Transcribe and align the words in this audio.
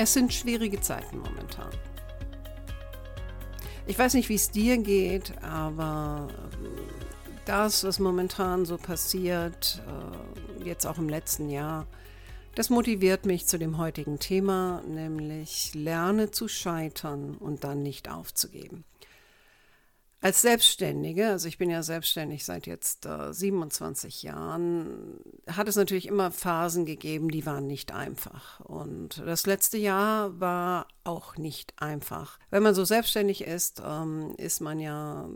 Es 0.00 0.12
sind 0.12 0.32
schwierige 0.32 0.80
Zeiten 0.80 1.18
momentan. 1.18 1.72
Ich 3.88 3.98
weiß 3.98 4.14
nicht, 4.14 4.28
wie 4.28 4.36
es 4.36 4.52
dir 4.52 4.78
geht, 4.78 5.32
aber 5.42 6.28
das, 7.46 7.82
was 7.82 7.98
momentan 7.98 8.64
so 8.64 8.76
passiert, 8.76 9.82
äh, 10.62 10.64
jetzt 10.64 10.86
auch 10.86 10.98
im 10.98 11.08
letzten 11.08 11.50
Jahr, 11.50 11.88
das 12.54 12.70
motiviert 12.70 13.26
mich 13.26 13.48
zu 13.48 13.58
dem 13.58 13.76
heutigen 13.76 14.20
Thema, 14.20 14.84
nämlich 14.86 15.74
lerne 15.74 16.30
zu 16.30 16.46
scheitern 16.46 17.34
und 17.34 17.64
dann 17.64 17.82
nicht 17.82 18.08
aufzugeben. 18.08 18.84
Als 20.20 20.42
Selbstständige, 20.42 21.28
also 21.28 21.46
ich 21.46 21.58
bin 21.58 21.70
ja 21.70 21.84
selbstständig 21.84 22.44
seit 22.44 22.66
jetzt 22.66 23.06
äh, 23.06 23.32
27 23.32 24.24
Jahren, 24.24 25.20
hat 25.46 25.68
es 25.68 25.76
natürlich 25.76 26.06
immer 26.06 26.32
Phasen 26.32 26.86
gegeben, 26.86 27.28
die 27.28 27.46
waren 27.46 27.68
nicht 27.68 27.92
einfach. 27.92 28.58
Und 28.60 29.22
das 29.24 29.46
letzte 29.46 29.78
Jahr 29.78 30.40
war 30.40 30.88
auch 31.04 31.36
nicht 31.36 31.72
einfach. 31.80 32.40
Wenn 32.50 32.64
man 32.64 32.74
so 32.74 32.84
selbstständig 32.84 33.42
ist, 33.42 33.80
ähm, 33.86 34.34
ist 34.38 34.60
man 34.60 34.80
ja 34.80 35.28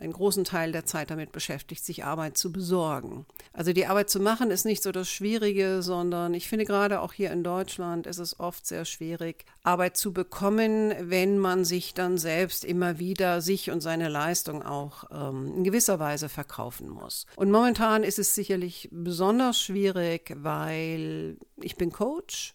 einen 0.00 0.12
großen 0.12 0.44
Teil 0.44 0.72
der 0.72 0.86
Zeit 0.86 1.10
damit 1.10 1.32
beschäftigt, 1.32 1.84
sich 1.84 2.04
Arbeit 2.04 2.36
zu 2.36 2.52
besorgen. 2.52 3.26
Also 3.52 3.72
die 3.72 3.86
Arbeit 3.86 4.10
zu 4.10 4.20
machen 4.20 4.50
ist 4.50 4.64
nicht 4.64 4.82
so 4.82 4.92
das 4.92 5.08
Schwierige, 5.08 5.82
sondern 5.82 6.34
ich 6.34 6.48
finde 6.48 6.64
gerade 6.64 7.00
auch 7.00 7.12
hier 7.12 7.30
in 7.30 7.44
Deutschland 7.44 8.06
ist 8.06 8.18
es 8.18 8.40
oft 8.40 8.66
sehr 8.66 8.84
schwierig, 8.84 9.44
Arbeit 9.62 9.96
zu 9.96 10.12
bekommen, 10.12 10.92
wenn 11.00 11.38
man 11.38 11.64
sich 11.64 11.94
dann 11.94 12.18
selbst 12.18 12.64
immer 12.64 12.98
wieder 12.98 13.40
sich 13.40 13.70
und 13.70 13.80
seine 13.80 14.08
Leistung 14.08 14.62
auch 14.62 15.04
ähm, 15.10 15.52
in 15.56 15.64
gewisser 15.64 15.98
Weise 15.98 16.28
verkaufen 16.28 16.88
muss. 16.88 17.26
Und 17.36 17.50
momentan 17.50 18.02
ist 18.02 18.18
es 18.18 18.34
sicherlich 18.34 18.88
besonders 18.92 19.60
schwierig, 19.60 20.34
weil 20.36 21.36
ich 21.56 21.76
bin 21.76 21.92
Coach 21.92 22.54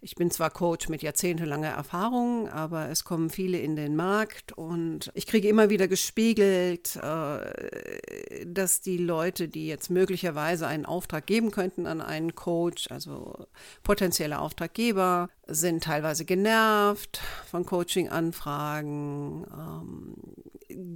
ich 0.00 0.14
bin 0.14 0.30
zwar 0.30 0.50
Coach 0.50 0.88
mit 0.88 1.02
jahrzehntelanger 1.02 1.70
Erfahrung, 1.70 2.48
aber 2.48 2.90
es 2.90 3.04
kommen 3.04 3.30
viele 3.30 3.58
in 3.58 3.76
den 3.76 3.96
Markt 3.96 4.52
und 4.52 5.10
ich 5.14 5.26
kriege 5.26 5.48
immer 5.48 5.70
wieder 5.70 5.88
gespiegelt, 5.88 6.96
äh, 6.96 8.44
dass 8.46 8.80
die 8.82 8.98
Leute, 8.98 9.48
die 9.48 9.66
jetzt 9.66 9.90
möglicherweise 9.90 10.66
einen 10.66 10.86
Auftrag 10.86 11.26
geben 11.26 11.50
könnten 11.50 11.86
an 11.86 12.00
einen 12.00 12.34
Coach, 12.34 12.90
also 12.90 13.46
potenzielle 13.82 14.38
Auftraggeber, 14.38 15.28
sind 15.46 15.84
teilweise 15.84 16.24
genervt 16.24 17.20
von 17.50 17.64
Coaching-Anfragen. 17.64 19.46
Ähm, 19.50 20.14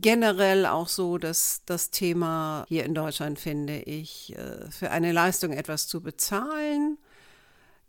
generell 0.00 0.66
auch 0.66 0.88
so, 0.88 1.18
dass 1.18 1.62
das 1.64 1.90
Thema 1.90 2.64
hier 2.68 2.84
in 2.84 2.94
Deutschland, 2.94 3.38
finde 3.38 3.78
ich, 3.80 4.36
äh, 4.36 4.70
für 4.70 4.90
eine 4.90 5.12
Leistung 5.12 5.52
etwas 5.52 5.88
zu 5.88 6.02
bezahlen 6.02 6.98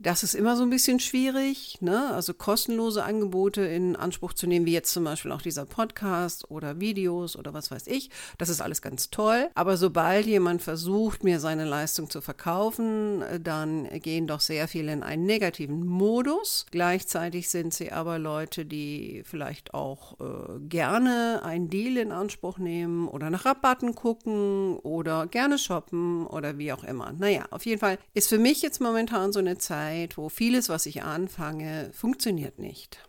das 0.02 0.24
ist 0.24 0.34
immer 0.34 0.56
so 0.56 0.64
ein 0.64 0.70
bisschen 0.70 1.00
schwierig, 1.00 1.78
ne? 1.82 2.12
also 2.12 2.34
kostenlose 2.34 3.04
Angebote 3.04 3.62
in 3.62 3.96
Anspruch 3.96 4.34
zu 4.34 4.48
nehmen, 4.48 4.66
wie 4.66 4.74
jetzt 4.74 4.92
zum 4.92 5.04
Beispiel 5.04 5.32
auch 5.32 5.42
dieser 5.42 5.66
Podcast 5.66 6.50
oder 6.50 6.80
Videos 6.80 7.36
oder 7.36 7.54
was 7.54 7.70
weiß 7.70 7.88
ich. 7.88 8.10
Das 8.38 8.50
ist 8.50 8.62
alles 8.62 8.82
ganz 8.82 9.12
toll. 9.12 9.50
Aber 9.54 9.78
sobald 9.78 10.26
jemand 10.26 10.62
versucht, 10.62 11.24
mir 11.24 11.40
seine 11.40 11.66
Leistung 11.66 12.10
zu 12.10 12.22
verkaufen, 12.22 13.24
dann 13.44 13.88
gehen 14.00 14.28
doch 14.28 14.40
sehr 14.40 14.68
viele 14.68 14.92
in 14.92 15.04
einen 15.04 15.26
negativen 15.26 15.86
Modus. 15.86 16.66
Gleichzeitig 16.72 17.50
sind 17.50 17.74
sie 17.74 17.92
aber 17.92 18.18
Leute, 18.18 18.66
die 18.66 19.22
vielleicht 19.26 19.74
auch 19.74 20.20
äh, 20.20 20.60
gerne 20.68 21.42
einen 21.44 21.70
Deal 21.70 21.98
in 21.98 22.12
Anspruch 22.12 22.58
nehmen 22.58 23.08
oder 23.08 23.30
nach 23.30 23.46
Rabatten 23.46 23.94
gucken 23.94 24.78
oder 24.78 25.28
gerne 25.28 25.60
shoppen 25.60 26.26
oder 26.26 26.58
wie 26.58 26.74
auch 26.74 26.84
immer. 26.84 27.14
Naja, 27.14 27.46
auf 27.52 27.66
jeden 27.66 27.80
Fall 27.80 28.00
ist 28.14 28.30
für 28.30 28.40
mich 28.40 28.62
jetzt 28.62 28.82
momentan 28.82 29.32
so 29.32 29.40
eine 29.40 29.58
Zeit, 29.58 29.91
Zeit, 29.92 30.18
wo 30.18 30.30
vieles, 30.30 30.70
was 30.70 30.86
ich 30.86 31.04
anfange, 31.04 31.92
funktioniert 31.94 32.60
nicht. 32.60 33.00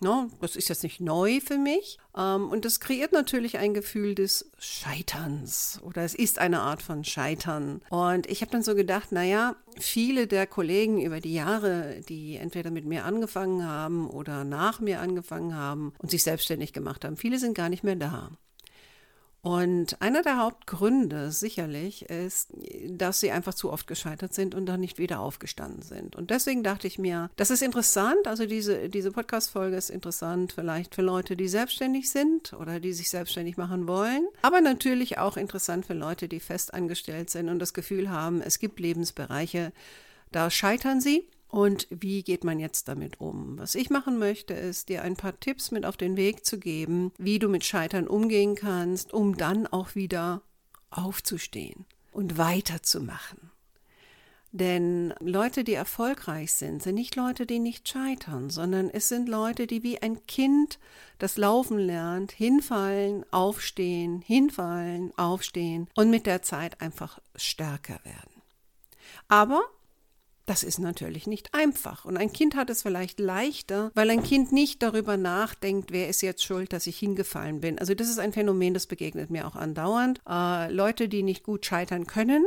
No, 0.00 0.28
das 0.40 0.56
ist 0.56 0.68
jetzt 0.68 0.82
nicht 0.82 1.00
neu 1.00 1.40
für 1.40 1.56
mich. 1.56 1.98
Ähm, 2.16 2.50
und 2.50 2.64
das 2.64 2.80
kreiert 2.80 3.12
natürlich 3.12 3.58
ein 3.58 3.72
Gefühl 3.72 4.14
des 4.14 4.50
Scheiterns 4.58 5.80
oder 5.82 6.02
es 6.02 6.14
ist 6.14 6.40
eine 6.40 6.60
Art 6.60 6.82
von 6.82 7.04
Scheitern. 7.04 7.80
Und 7.90 8.26
ich 8.26 8.42
habe 8.42 8.50
dann 8.50 8.62
so 8.62 8.74
gedacht, 8.74 9.12
naja, 9.12 9.56
viele 9.78 10.26
der 10.26 10.46
Kollegen 10.46 11.00
über 11.00 11.20
die 11.20 11.32
Jahre, 11.32 12.00
die 12.08 12.36
entweder 12.36 12.70
mit 12.70 12.84
mir 12.84 13.04
angefangen 13.04 13.64
haben 13.64 14.10
oder 14.10 14.44
nach 14.44 14.80
mir 14.80 15.00
angefangen 15.00 15.54
haben 15.54 15.94
und 15.98 16.10
sich 16.10 16.24
selbstständig 16.24 16.72
gemacht 16.72 17.04
haben, 17.04 17.16
viele 17.16 17.38
sind 17.38 17.54
gar 17.54 17.68
nicht 17.68 17.84
mehr 17.84 17.96
da. 17.96 18.30
Und 19.44 20.00
einer 20.00 20.22
der 20.22 20.38
Hauptgründe 20.38 21.30
sicherlich 21.30 22.08
ist, 22.08 22.48
dass 22.88 23.20
sie 23.20 23.30
einfach 23.30 23.52
zu 23.52 23.70
oft 23.70 23.86
gescheitert 23.86 24.32
sind 24.32 24.54
und 24.54 24.64
dann 24.64 24.80
nicht 24.80 24.96
wieder 24.96 25.20
aufgestanden 25.20 25.82
sind. 25.82 26.16
Und 26.16 26.30
deswegen 26.30 26.62
dachte 26.62 26.86
ich 26.86 26.98
mir, 26.98 27.28
das 27.36 27.50
ist 27.50 27.60
interessant, 27.60 28.26
also 28.26 28.46
diese, 28.46 28.88
diese 28.88 29.12
Podcast-Folge 29.12 29.76
ist 29.76 29.90
interessant 29.90 30.54
vielleicht 30.54 30.94
für 30.94 31.02
Leute, 31.02 31.36
die 31.36 31.48
selbstständig 31.48 32.10
sind 32.10 32.54
oder 32.54 32.80
die 32.80 32.94
sich 32.94 33.10
selbstständig 33.10 33.58
machen 33.58 33.86
wollen, 33.86 34.26
aber 34.40 34.62
natürlich 34.62 35.18
auch 35.18 35.36
interessant 35.36 35.84
für 35.84 35.92
Leute, 35.92 36.26
die 36.26 36.40
fest 36.40 36.72
angestellt 36.72 37.28
sind 37.28 37.50
und 37.50 37.58
das 37.58 37.74
Gefühl 37.74 38.08
haben, 38.08 38.40
es 38.40 38.58
gibt 38.58 38.80
Lebensbereiche, 38.80 39.74
da 40.32 40.48
scheitern 40.48 41.02
sie 41.02 41.28
und 41.54 41.86
wie 41.88 42.24
geht 42.24 42.42
man 42.42 42.58
jetzt 42.58 42.88
damit 42.88 43.20
um? 43.20 43.56
Was 43.60 43.76
ich 43.76 43.88
machen 43.88 44.18
möchte, 44.18 44.54
ist 44.54 44.88
dir 44.88 45.02
ein 45.02 45.14
paar 45.14 45.38
Tipps 45.38 45.70
mit 45.70 45.86
auf 45.86 45.96
den 45.96 46.16
Weg 46.16 46.44
zu 46.44 46.58
geben, 46.58 47.12
wie 47.16 47.38
du 47.38 47.48
mit 47.48 47.64
Scheitern 47.64 48.08
umgehen 48.08 48.56
kannst, 48.56 49.14
um 49.14 49.36
dann 49.36 49.68
auch 49.68 49.94
wieder 49.94 50.42
aufzustehen 50.90 51.86
und 52.10 52.38
weiterzumachen. 52.38 53.52
Denn 54.50 55.14
Leute, 55.20 55.62
die 55.62 55.74
erfolgreich 55.74 56.52
sind, 56.52 56.82
sind 56.82 56.96
nicht 56.96 57.14
Leute, 57.14 57.46
die 57.46 57.60
nicht 57.60 57.88
scheitern, 57.88 58.50
sondern 58.50 58.90
es 58.90 59.08
sind 59.08 59.28
Leute, 59.28 59.68
die 59.68 59.84
wie 59.84 60.02
ein 60.02 60.26
Kind 60.26 60.80
das 61.20 61.36
Laufen 61.36 61.78
lernt, 61.78 62.32
hinfallen, 62.32 63.24
aufstehen, 63.30 64.22
hinfallen, 64.22 65.16
aufstehen 65.16 65.88
und 65.94 66.10
mit 66.10 66.26
der 66.26 66.42
Zeit 66.42 66.80
einfach 66.80 67.20
stärker 67.36 68.00
werden. 68.02 68.42
Aber 69.28 69.62
das 70.46 70.62
ist 70.62 70.78
natürlich 70.78 71.26
nicht 71.26 71.54
einfach. 71.54 72.04
Und 72.04 72.16
ein 72.16 72.32
Kind 72.32 72.54
hat 72.54 72.68
es 72.70 72.82
vielleicht 72.82 73.18
leichter, 73.18 73.90
weil 73.94 74.10
ein 74.10 74.22
Kind 74.22 74.52
nicht 74.52 74.82
darüber 74.82 75.16
nachdenkt, 75.16 75.90
wer 75.90 76.08
ist 76.08 76.20
jetzt 76.20 76.44
schuld, 76.44 76.72
dass 76.72 76.86
ich 76.86 76.98
hingefallen 76.98 77.60
bin. 77.60 77.78
Also 77.78 77.94
das 77.94 78.08
ist 78.08 78.18
ein 78.18 78.32
Phänomen, 78.32 78.74
das 78.74 78.86
begegnet 78.86 79.30
mir 79.30 79.46
auch 79.46 79.56
andauernd. 79.56 80.20
Äh, 80.28 80.70
Leute, 80.70 81.08
die 81.08 81.22
nicht 81.22 81.44
gut 81.44 81.64
scheitern 81.64 82.06
können, 82.06 82.44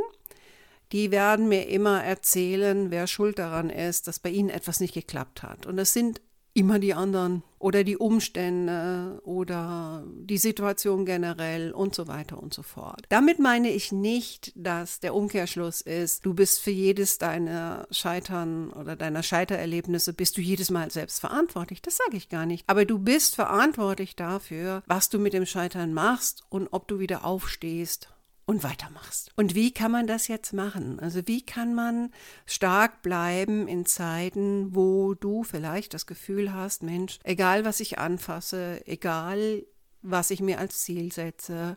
die 0.92 1.10
werden 1.10 1.48
mir 1.48 1.68
immer 1.68 2.02
erzählen, 2.02 2.90
wer 2.90 3.06
schuld 3.06 3.38
daran 3.38 3.68
ist, 3.68 4.06
dass 4.06 4.20
bei 4.20 4.30
ihnen 4.30 4.48
etwas 4.48 4.80
nicht 4.80 4.94
geklappt 4.94 5.42
hat. 5.42 5.66
Und 5.66 5.76
das 5.76 5.92
sind 5.92 6.20
immer 6.58 6.78
die 6.78 6.92
anderen 6.92 7.42
oder 7.58 7.84
die 7.84 7.96
Umstände 7.96 9.20
oder 9.24 10.04
die 10.06 10.38
Situation 10.38 11.04
generell 11.04 11.72
und 11.72 11.94
so 11.94 12.08
weiter 12.08 12.42
und 12.42 12.52
so 12.52 12.62
fort. 12.62 13.04
Damit 13.08 13.38
meine 13.38 13.70
ich 13.70 13.92
nicht, 13.92 14.52
dass 14.56 15.00
der 15.00 15.14
Umkehrschluss 15.14 15.80
ist, 15.80 16.26
du 16.26 16.34
bist 16.34 16.60
für 16.60 16.70
jedes 16.70 17.18
deiner 17.18 17.86
Scheitern 17.90 18.70
oder 18.72 18.96
deiner 18.96 19.22
Scheitererlebnisse 19.22 20.12
bist 20.12 20.36
du 20.36 20.40
jedes 20.40 20.70
Mal 20.70 20.90
selbst 20.90 21.20
verantwortlich. 21.20 21.80
Das 21.80 21.96
sage 21.96 22.16
ich 22.16 22.28
gar 22.28 22.46
nicht. 22.46 22.64
Aber 22.66 22.84
du 22.84 22.98
bist 22.98 23.36
verantwortlich 23.36 24.16
dafür, 24.16 24.82
was 24.86 25.08
du 25.08 25.18
mit 25.18 25.32
dem 25.32 25.46
Scheitern 25.46 25.94
machst 25.94 26.44
und 26.48 26.68
ob 26.72 26.88
du 26.88 26.98
wieder 26.98 27.24
aufstehst 27.24 28.08
und 28.48 28.64
weitermachst. 28.64 29.30
Und 29.36 29.54
wie 29.54 29.72
kann 29.74 29.92
man 29.92 30.06
das 30.06 30.26
jetzt 30.26 30.54
machen? 30.54 30.98
Also 31.00 31.20
wie 31.26 31.44
kann 31.44 31.74
man 31.74 32.10
stark 32.46 33.02
bleiben 33.02 33.68
in 33.68 33.84
Zeiten, 33.84 34.74
wo 34.74 35.12
du 35.12 35.44
vielleicht 35.44 35.92
das 35.92 36.06
Gefühl 36.06 36.54
hast, 36.54 36.82
Mensch, 36.82 37.18
egal 37.24 37.66
was 37.66 37.78
ich 37.80 37.98
anfasse, 37.98 38.80
egal 38.86 39.66
was 40.00 40.30
ich 40.30 40.40
mir 40.40 40.60
als 40.60 40.78
Ziel 40.78 41.12
setze, 41.12 41.76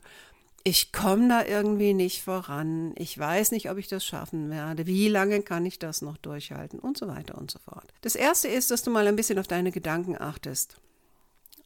ich 0.64 0.94
komme 0.94 1.28
da 1.28 1.44
irgendwie 1.44 1.94
nicht 1.94 2.24
voran, 2.24 2.94
ich 2.96 3.18
weiß 3.20 3.52
nicht, 3.52 3.70
ob 3.70 3.78
ich 3.78 3.90
das 3.90 4.06
schaffen 4.06 4.50
werde, 4.50 4.88
wie 4.88 5.10
lange 5.10 5.42
kann 5.42 5.66
ich 5.66 5.78
das 5.78 6.02
noch 6.02 6.16
durchhalten 6.16 6.80
und 6.80 6.98
so 6.98 7.10
weiter 7.10 7.38
und 7.38 7.52
so 7.52 7.60
fort. 7.60 7.92
Das 8.00 8.16
Erste 8.16 8.48
ist, 8.48 8.72
dass 8.72 8.82
du 8.82 8.92
mal 8.92 9.08
ein 9.08 9.18
bisschen 9.18 9.40
auf 9.40 9.48
deine 9.48 9.74
Gedanken 9.74 10.16
achtest. 10.18 10.80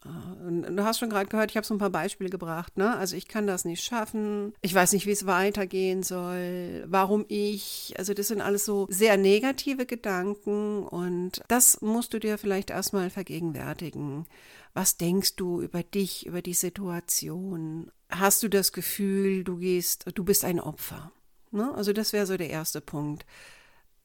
Du 0.06 0.84
hast 0.84 1.00
schon 1.00 1.10
gerade 1.10 1.28
gehört, 1.28 1.50
ich 1.50 1.58
habe 1.58 1.66
so 1.66 1.74
ein 1.74 1.80
paar 1.80 1.90
Beispiele 1.90 2.30
gebracht. 2.30 2.78
Ne? 2.78 2.96
Also 2.96 3.16
ich 3.16 3.28
kann 3.28 3.48
das 3.48 3.66
nicht 3.66 3.84
schaffen. 3.84 4.54
Ich 4.62 4.74
weiß 4.74 4.94
nicht, 4.94 5.08
wie 5.08 5.12
es 5.12 5.26
weitergehen 5.26 6.04
soll. 6.04 6.86
Warum 6.88 7.26
ich? 7.28 7.96
Also 7.98 8.14
das 8.14 8.28
sind 8.28 8.42
alles 8.42 8.66
so 8.66 8.86
sehr 8.90 9.18
negative 9.18 9.86
Gedanken 9.86 10.84
und 10.84 11.42
das 11.48 11.82
musst 11.82 12.14
du 12.14 12.20
dir 12.20 12.38
vielleicht 12.38 12.70
erstmal 12.70 13.10
vergegenwärtigen. 13.10 14.28
Was 14.74 14.98
denkst 14.98 15.38
du 15.38 15.62
über 15.62 15.84
dich, 15.84 16.26
über 16.26 16.42
die 16.42 16.54
Situation? 16.54 17.92
Hast 18.10 18.44
du 18.44 18.50
das 18.50 18.72
Gefühl, 18.72 19.44
du 19.44 19.58
gehst, 19.58 20.06
du 20.14 20.24
bist 20.24 20.46
ein 20.46 20.60
Opfer? 20.60 21.12
Ne? 21.52 21.74
Also 21.74 21.94
das 21.94 22.14
wäre 22.14 22.28
so 22.28 22.38
der 22.38 22.50
erste 22.50 22.82
Punkt. 22.82 23.26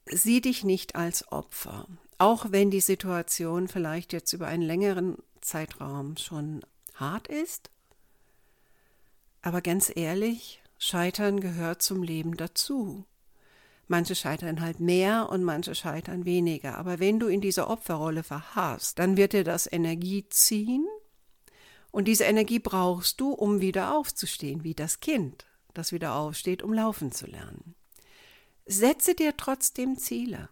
Sieh 0.06 0.40
dich 0.40 0.64
nicht 0.64 0.96
als 0.96 1.30
Opfer, 1.30 1.86
auch 2.20 2.52
wenn 2.52 2.70
die 2.70 2.82
Situation 2.82 3.66
vielleicht 3.66 4.12
jetzt 4.12 4.34
über 4.34 4.46
einen 4.46 4.62
längeren 4.62 5.16
Zeitraum 5.40 6.18
schon 6.18 6.60
hart 6.94 7.28
ist. 7.28 7.70
Aber 9.40 9.62
ganz 9.62 9.90
ehrlich, 9.94 10.62
Scheitern 10.78 11.40
gehört 11.40 11.80
zum 11.80 12.02
Leben 12.02 12.36
dazu. 12.36 13.06
Manche 13.88 14.14
scheitern 14.14 14.60
halt 14.60 14.80
mehr 14.80 15.30
und 15.30 15.42
manche 15.44 15.74
scheitern 15.74 16.26
weniger. 16.26 16.76
Aber 16.76 16.98
wenn 16.98 17.18
du 17.18 17.26
in 17.26 17.40
dieser 17.40 17.70
Opferrolle 17.70 18.22
verharrst, 18.22 18.98
dann 18.98 19.16
wird 19.16 19.32
dir 19.32 19.42
das 19.42 19.66
Energie 19.70 20.28
ziehen 20.28 20.86
und 21.90 22.04
diese 22.06 22.24
Energie 22.24 22.58
brauchst 22.58 23.18
du, 23.18 23.32
um 23.32 23.62
wieder 23.62 23.96
aufzustehen, 23.96 24.62
wie 24.62 24.74
das 24.74 25.00
Kind, 25.00 25.46
das 25.72 25.90
wieder 25.90 26.14
aufsteht, 26.16 26.62
um 26.62 26.74
laufen 26.74 27.12
zu 27.12 27.26
lernen. 27.26 27.74
Setze 28.66 29.14
dir 29.14 29.38
trotzdem 29.38 29.96
Ziele. 29.96 30.50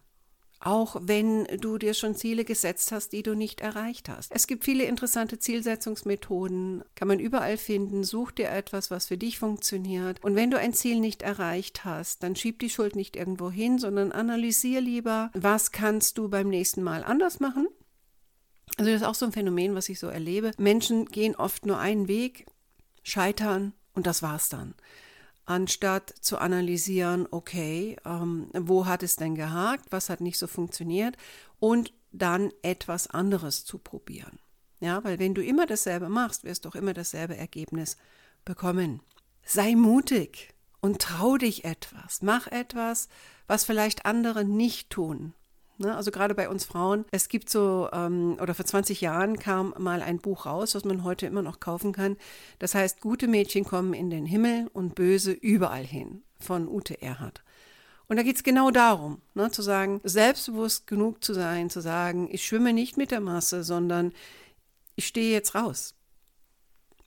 Auch 0.61 0.97
wenn 1.01 1.45
du 1.45 1.77
dir 1.77 1.93
schon 1.93 2.15
Ziele 2.15 2.43
gesetzt 2.43 2.91
hast, 2.91 3.13
die 3.13 3.23
du 3.23 3.33
nicht 3.33 3.61
erreicht 3.61 4.09
hast. 4.09 4.33
Es 4.35 4.45
gibt 4.45 4.65
viele 4.65 4.83
interessante 4.83 5.39
Zielsetzungsmethoden, 5.39 6.83
kann 6.95 7.07
man 7.07 7.19
überall 7.19 7.55
finden. 7.55 8.03
Such 8.03 8.31
dir 8.31 8.49
etwas, 8.49 8.91
was 8.91 9.05
für 9.07 9.17
dich 9.17 9.39
funktioniert. 9.39 10.21
Und 10.21 10.35
wenn 10.35 10.51
du 10.51 10.59
ein 10.59 10.73
Ziel 10.73 10.99
nicht 10.99 11.21
erreicht 11.21 11.85
hast, 11.85 12.23
dann 12.23 12.35
schieb 12.35 12.59
die 12.59 12.69
Schuld 12.69 12.97
nicht 12.97 13.15
irgendwo 13.15 13.49
hin, 13.49 13.79
sondern 13.79 14.11
analysier 14.11 14.81
lieber, 14.81 15.31
was 15.33 15.71
kannst 15.71 16.17
du 16.17 16.27
beim 16.27 16.49
nächsten 16.49 16.83
Mal 16.83 17.05
anders 17.05 17.39
machen. 17.39 17.67
Also 18.77 18.91
das 18.91 19.01
ist 19.01 19.07
auch 19.07 19.15
so 19.15 19.25
ein 19.25 19.31
Phänomen, 19.31 19.75
was 19.75 19.87
ich 19.87 19.99
so 19.99 20.07
erlebe. 20.07 20.51
Menschen 20.57 21.05
gehen 21.05 21.35
oft 21.35 21.65
nur 21.65 21.79
einen 21.79 22.09
Weg, 22.09 22.45
scheitern 23.01 23.73
und 23.93 24.07
das 24.07 24.21
war's 24.21 24.49
dann 24.49 24.75
anstatt 25.49 26.13
zu 26.21 26.37
analysieren, 26.37 27.27
okay, 27.31 27.97
ähm, 28.05 28.49
wo 28.53 28.85
hat 28.85 29.01
es 29.01 29.15
denn 29.15 29.33
gehakt, 29.33 29.91
was 29.91 30.09
hat 30.09 30.21
nicht 30.21 30.37
so 30.37 30.45
funktioniert 30.45 31.17
und 31.59 31.91
dann 32.11 32.51
etwas 32.61 33.07
anderes 33.07 33.65
zu 33.65 33.79
probieren. 33.79 34.39
Ja, 34.79 35.03
weil 35.03 35.17
wenn 35.17 35.33
du 35.33 35.43
immer 35.43 35.65
dasselbe 35.65 36.07
machst, 36.07 36.43
wirst 36.43 36.65
du 36.65 36.69
auch 36.69 36.75
immer 36.75 36.93
dasselbe 36.93 37.35
Ergebnis 37.35 37.97
bekommen. 38.45 39.01
Sei 39.43 39.75
mutig 39.75 40.53
und 40.81 41.01
trau 41.01 41.37
dich 41.37 41.65
etwas. 41.65 42.21
Mach 42.21 42.47
etwas, 42.47 43.09
was 43.47 43.65
vielleicht 43.65 44.05
andere 44.05 44.45
nicht 44.45 44.91
tun. 44.91 45.33
Ne? 45.79 45.95
Also 45.95 46.11
gerade 46.11 46.35
bei 46.35 46.49
uns 46.49 46.65
Frauen, 46.65 47.05
es 47.11 47.29
gibt 47.29 47.49
so, 47.49 47.89
ähm, 47.93 48.37
oder 48.41 48.53
vor 48.53 48.65
20 48.65 48.99
Jahren 48.99 49.39
kam 49.39 49.73
mal 49.77 50.01
ein 50.01 50.19
Buch 50.19 50.45
raus, 50.45 50.75
was 50.75 50.83
man 50.83 51.05
heute 51.05 51.25
immer 51.25 51.41
noch 51.41 51.61
kaufen 51.61 51.93
kann. 51.93 52.17
Das 52.59 52.75
heißt, 52.75 52.99
gute 52.99 53.27
Mädchen 53.27 53.63
kommen 53.63 53.93
in 53.93 54.09
den 54.09 54.25
Himmel 54.25 54.69
und 54.73 54.93
böse 54.93 55.31
überall 55.31 55.85
hin 55.85 56.21
von 56.39 56.67
Ute 56.67 57.01
Erhard. 57.01 57.43
Und 58.07 58.17
da 58.17 58.23
geht 58.23 58.35
es 58.35 58.43
genau 58.43 58.71
darum, 58.71 59.21
ne, 59.35 59.51
zu 59.51 59.61
sagen, 59.61 60.01
selbstbewusst 60.03 60.85
genug 60.85 61.23
zu 61.23 61.33
sein, 61.33 61.69
zu 61.69 61.79
sagen, 61.79 62.27
ich 62.29 62.45
schwimme 62.45 62.73
nicht 62.73 62.97
mit 62.97 63.11
der 63.11 63.21
Masse, 63.21 63.63
sondern 63.63 64.11
ich 64.95 65.07
stehe 65.07 65.31
jetzt 65.31 65.55
raus. 65.55 65.93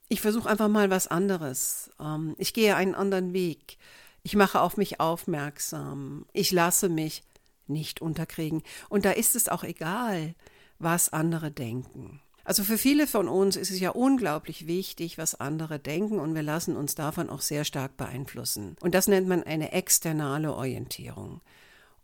Ich 0.08 0.20
versuche 0.20 0.48
einfach 0.48 0.68
mal 0.68 0.88
was 0.88 1.08
anderes. 1.08 1.90
Ähm, 2.00 2.36
ich 2.38 2.54
gehe 2.54 2.76
einen 2.76 2.94
anderen 2.94 3.34
Weg. 3.34 3.76
Ich 4.22 4.36
mache 4.36 4.60
auf 4.60 4.76
mich 4.76 5.00
aufmerksam. 5.00 6.24
Ich 6.32 6.52
lasse 6.52 6.88
mich 6.88 7.22
nicht 7.66 8.00
unterkriegen. 8.02 8.62
Und 8.88 9.04
da 9.04 9.12
ist 9.12 9.36
es 9.36 9.48
auch 9.48 9.64
egal, 9.64 10.34
was 10.78 11.12
andere 11.12 11.50
denken. 11.50 12.20
Also 12.44 12.64
für 12.64 12.78
viele 12.78 13.06
von 13.06 13.28
uns 13.28 13.56
ist 13.56 13.70
es 13.70 13.78
ja 13.78 13.90
unglaublich 13.90 14.66
wichtig, 14.66 15.16
was 15.16 15.36
andere 15.36 15.78
denken 15.78 16.18
und 16.18 16.34
wir 16.34 16.42
lassen 16.42 16.76
uns 16.76 16.94
davon 16.96 17.30
auch 17.30 17.40
sehr 17.40 17.64
stark 17.64 17.96
beeinflussen. 17.96 18.76
Und 18.80 18.94
das 18.94 19.06
nennt 19.06 19.28
man 19.28 19.44
eine 19.44 19.72
externe 19.72 20.54
Orientierung. 20.54 21.40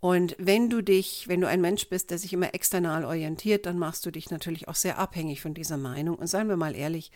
Und 0.00 0.36
wenn 0.38 0.70
du 0.70 0.80
dich, 0.80 1.26
wenn 1.26 1.40
du 1.40 1.48
ein 1.48 1.60
Mensch 1.60 1.88
bist, 1.88 2.10
der 2.10 2.18
sich 2.18 2.32
immer 2.32 2.54
external 2.54 3.04
orientiert, 3.04 3.66
dann 3.66 3.78
machst 3.78 4.06
du 4.06 4.12
dich 4.12 4.30
natürlich 4.30 4.68
auch 4.68 4.76
sehr 4.76 4.98
abhängig 4.98 5.40
von 5.40 5.54
dieser 5.54 5.76
Meinung. 5.76 6.16
Und 6.16 6.28
seien 6.28 6.48
wir 6.48 6.56
mal 6.56 6.76
ehrlich, 6.76 7.10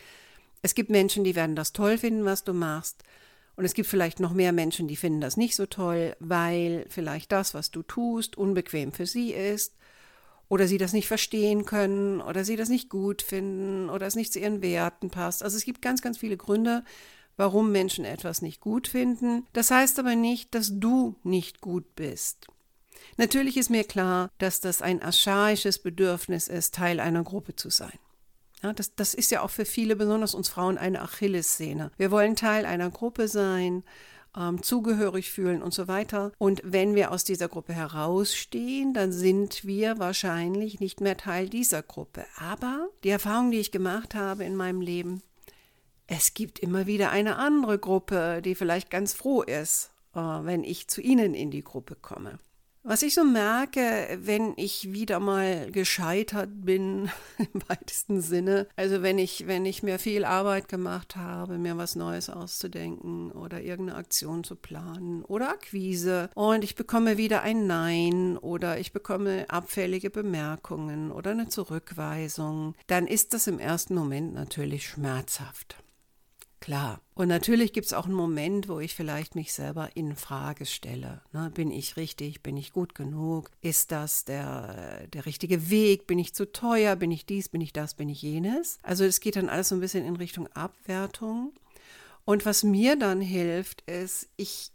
es 0.61 0.75
gibt 0.75 0.89
Menschen, 0.89 1.23
die 1.23 1.35
werden 1.35 1.55
das 1.55 1.71
toll 1.71 1.97
finden, 1.97 2.25
was 2.25 2.43
du 2.43 2.53
machst. 2.53 3.03
Und 3.55 3.65
es 3.65 3.73
gibt 3.73 3.87
vielleicht 3.87 4.19
noch 4.19 4.33
mehr 4.33 4.51
Menschen, 4.51 4.87
die 4.87 4.95
finden 4.95 5.21
das 5.21 5.37
nicht 5.37 5.55
so 5.55 5.65
toll, 5.65 6.15
weil 6.19 6.85
vielleicht 6.89 7.31
das, 7.31 7.53
was 7.53 7.71
du 7.71 7.83
tust, 7.83 8.37
unbequem 8.37 8.91
für 8.91 9.05
sie 9.05 9.31
ist 9.31 9.75
oder 10.49 10.67
sie 10.67 10.77
das 10.77 10.93
nicht 10.93 11.07
verstehen 11.07 11.65
können 11.65 12.21
oder 12.21 12.43
sie 12.43 12.55
das 12.55 12.69
nicht 12.69 12.89
gut 12.89 13.21
finden 13.21 13.89
oder 13.89 14.07
es 14.07 14.15
nicht 14.15 14.33
zu 14.33 14.39
ihren 14.39 14.61
Werten 14.61 15.09
passt. 15.09 15.43
Also 15.43 15.57
es 15.57 15.65
gibt 15.65 15.81
ganz, 15.81 16.01
ganz 16.01 16.17
viele 16.17 16.37
Gründe, 16.37 16.83
warum 17.37 17.71
Menschen 17.71 18.05
etwas 18.05 18.41
nicht 18.41 18.59
gut 18.59 18.87
finden. 18.87 19.45
Das 19.53 19.71
heißt 19.71 19.99
aber 19.99 20.15
nicht, 20.15 20.53
dass 20.55 20.79
du 20.79 21.15
nicht 21.23 21.61
gut 21.61 21.95
bist. 21.95 22.47
Natürlich 23.17 23.57
ist 23.57 23.69
mir 23.69 23.83
klar, 23.83 24.29
dass 24.37 24.59
das 24.61 24.81
ein 24.81 25.01
archaisches 25.01 25.79
Bedürfnis 25.79 26.47
ist, 26.47 26.73
Teil 26.73 26.99
einer 26.99 27.23
Gruppe 27.23 27.55
zu 27.55 27.69
sein. 27.69 27.99
Ja, 28.63 28.71
das, 28.71 28.95
das 28.95 29.13
ist 29.13 29.29
ja 29.29 29.41
auch 29.41 29.49
für 29.49 29.65
viele, 29.65 29.95
besonders 29.95 30.33
uns 30.33 30.47
Frauen, 30.47 30.77
eine 30.77 31.01
Achillessehne. 31.01 31.91
Wir 31.97 32.11
wollen 32.11 32.37
Teil 32.37 32.65
einer 32.65 32.89
Gruppe 32.89 33.27
sein, 33.27 33.83
ähm, 34.37 34.63
zugehörig 34.63 35.31
fühlen 35.31 35.61
und 35.61 35.73
so 35.73 35.89
weiter. 35.89 36.31
Und 36.37 36.61
wenn 36.63 36.95
wir 36.95 37.11
aus 37.11 37.25
dieser 37.25 37.49
Gruppe 37.49 37.73
herausstehen, 37.73 38.93
dann 38.93 39.11
sind 39.11 39.65
wir 39.65 39.99
wahrscheinlich 39.99 40.79
nicht 40.79 41.01
mehr 41.01 41.17
Teil 41.17 41.49
dieser 41.49 41.83
Gruppe. 41.83 42.25
Aber 42.37 42.87
die 43.03 43.09
Erfahrung, 43.09 43.51
die 43.51 43.59
ich 43.59 43.71
gemacht 43.71 44.15
habe 44.15 44.45
in 44.45 44.55
meinem 44.55 44.81
Leben, 44.81 45.21
es 46.07 46.33
gibt 46.33 46.59
immer 46.59 46.85
wieder 46.85 47.11
eine 47.11 47.37
andere 47.37 47.79
Gruppe, 47.79 48.41
die 48.41 48.55
vielleicht 48.55 48.89
ganz 48.89 49.13
froh 49.13 49.41
ist, 49.41 49.91
äh, 50.15 50.19
wenn 50.19 50.63
ich 50.63 50.87
zu 50.87 51.01
ihnen 51.01 51.33
in 51.33 51.51
die 51.51 51.63
Gruppe 51.63 51.95
komme. 51.95 52.39
Was 52.85 53.01
ich 53.01 53.13
so 53.13 53.23
merke, 53.23 54.19
wenn 54.21 54.53
ich 54.57 54.91
wieder 54.91 55.21
mal 55.21 55.71
gescheitert 55.71 56.49
bin, 56.65 57.09
im 57.37 57.61
weitesten 57.69 58.19
Sinne, 58.19 58.67
also 58.75 59.01
wenn 59.01 59.17
ich, 59.17 59.47
wenn 59.47 59.65
ich 59.65 59.83
mir 59.83 59.99
viel 59.99 60.25
Arbeit 60.25 60.67
gemacht 60.67 61.15
habe, 61.15 61.57
mir 61.57 61.77
was 61.77 61.95
Neues 61.95 62.29
auszudenken 62.29 63.31
oder 63.31 63.61
irgendeine 63.61 63.97
Aktion 63.97 64.43
zu 64.43 64.57
planen 64.57 65.23
oder 65.23 65.47
Akquise 65.47 66.29
und 66.35 66.65
ich 66.65 66.75
bekomme 66.75 67.17
wieder 67.17 67.41
ein 67.41 67.67
Nein 67.67 68.37
oder 68.37 68.77
ich 68.77 68.91
bekomme 68.91 69.45
abfällige 69.47 70.09
Bemerkungen 70.09 71.13
oder 71.13 71.31
eine 71.31 71.47
Zurückweisung, 71.47 72.75
dann 72.87 73.07
ist 73.07 73.33
das 73.33 73.47
im 73.47 73.59
ersten 73.59 73.95
Moment 73.95 74.33
natürlich 74.33 74.89
schmerzhaft. 74.89 75.82
Klar. 76.63 77.01
Und 77.13 77.27
natürlich 77.27 77.73
gibt 77.73 77.87
es 77.87 77.93
auch 77.93 78.05
einen 78.05 78.13
Moment, 78.13 78.69
wo 78.69 78.79
ich 78.79 78.95
vielleicht 78.95 79.35
mich 79.35 79.51
selber 79.51 79.89
in 79.95 80.15
Frage 80.15 80.65
stelle. 80.65 81.21
Ne? 81.33 81.51
Bin 81.53 81.69
ich 81.71 81.97
richtig? 81.97 82.41
Bin 82.41 82.55
ich 82.55 82.71
gut 82.71 82.95
genug? 82.95 83.51
Ist 83.59 83.91
das 83.91 84.23
der, 84.23 85.07
der 85.07 85.25
richtige 85.25 85.69
Weg? 85.69 86.07
Bin 86.07 86.19
ich 86.19 86.33
zu 86.33 86.49
teuer? 86.49 86.95
Bin 86.95 87.11
ich 87.11 87.25
dies? 87.25 87.49
Bin 87.49 87.59
ich 87.59 87.73
das? 87.73 87.95
Bin 87.95 88.07
ich 88.07 88.21
jenes? 88.21 88.77
Also 88.81 89.03
es 89.03 89.19
geht 89.19 89.35
dann 89.35 89.49
alles 89.49 89.67
so 89.67 89.75
ein 89.75 89.81
bisschen 89.81 90.05
in 90.05 90.15
Richtung 90.15 90.47
Abwertung. 90.53 91.51
Und 92.23 92.45
was 92.45 92.63
mir 92.63 92.95
dann 92.95 93.19
hilft, 93.19 93.81
ist, 93.81 94.29
ich 94.37 94.71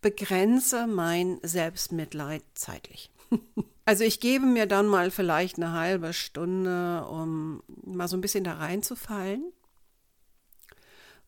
begrenze 0.00 0.86
mein 0.86 1.40
Selbstmitleid 1.42 2.42
zeitlich. 2.54 3.10
Also 3.84 4.04
ich 4.04 4.20
gebe 4.20 4.46
mir 4.46 4.66
dann 4.66 4.86
mal 4.86 5.10
vielleicht 5.10 5.56
eine 5.56 5.72
halbe 5.72 6.12
Stunde, 6.12 7.04
um 7.04 7.64
mal 7.84 8.06
so 8.06 8.16
ein 8.16 8.20
bisschen 8.20 8.44
da 8.44 8.52
reinzufallen 8.52 9.52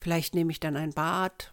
Vielleicht 0.04 0.34
nehme 0.34 0.50
ich 0.50 0.60
dann 0.60 0.76
ein 0.76 0.92
Bad 0.92 1.50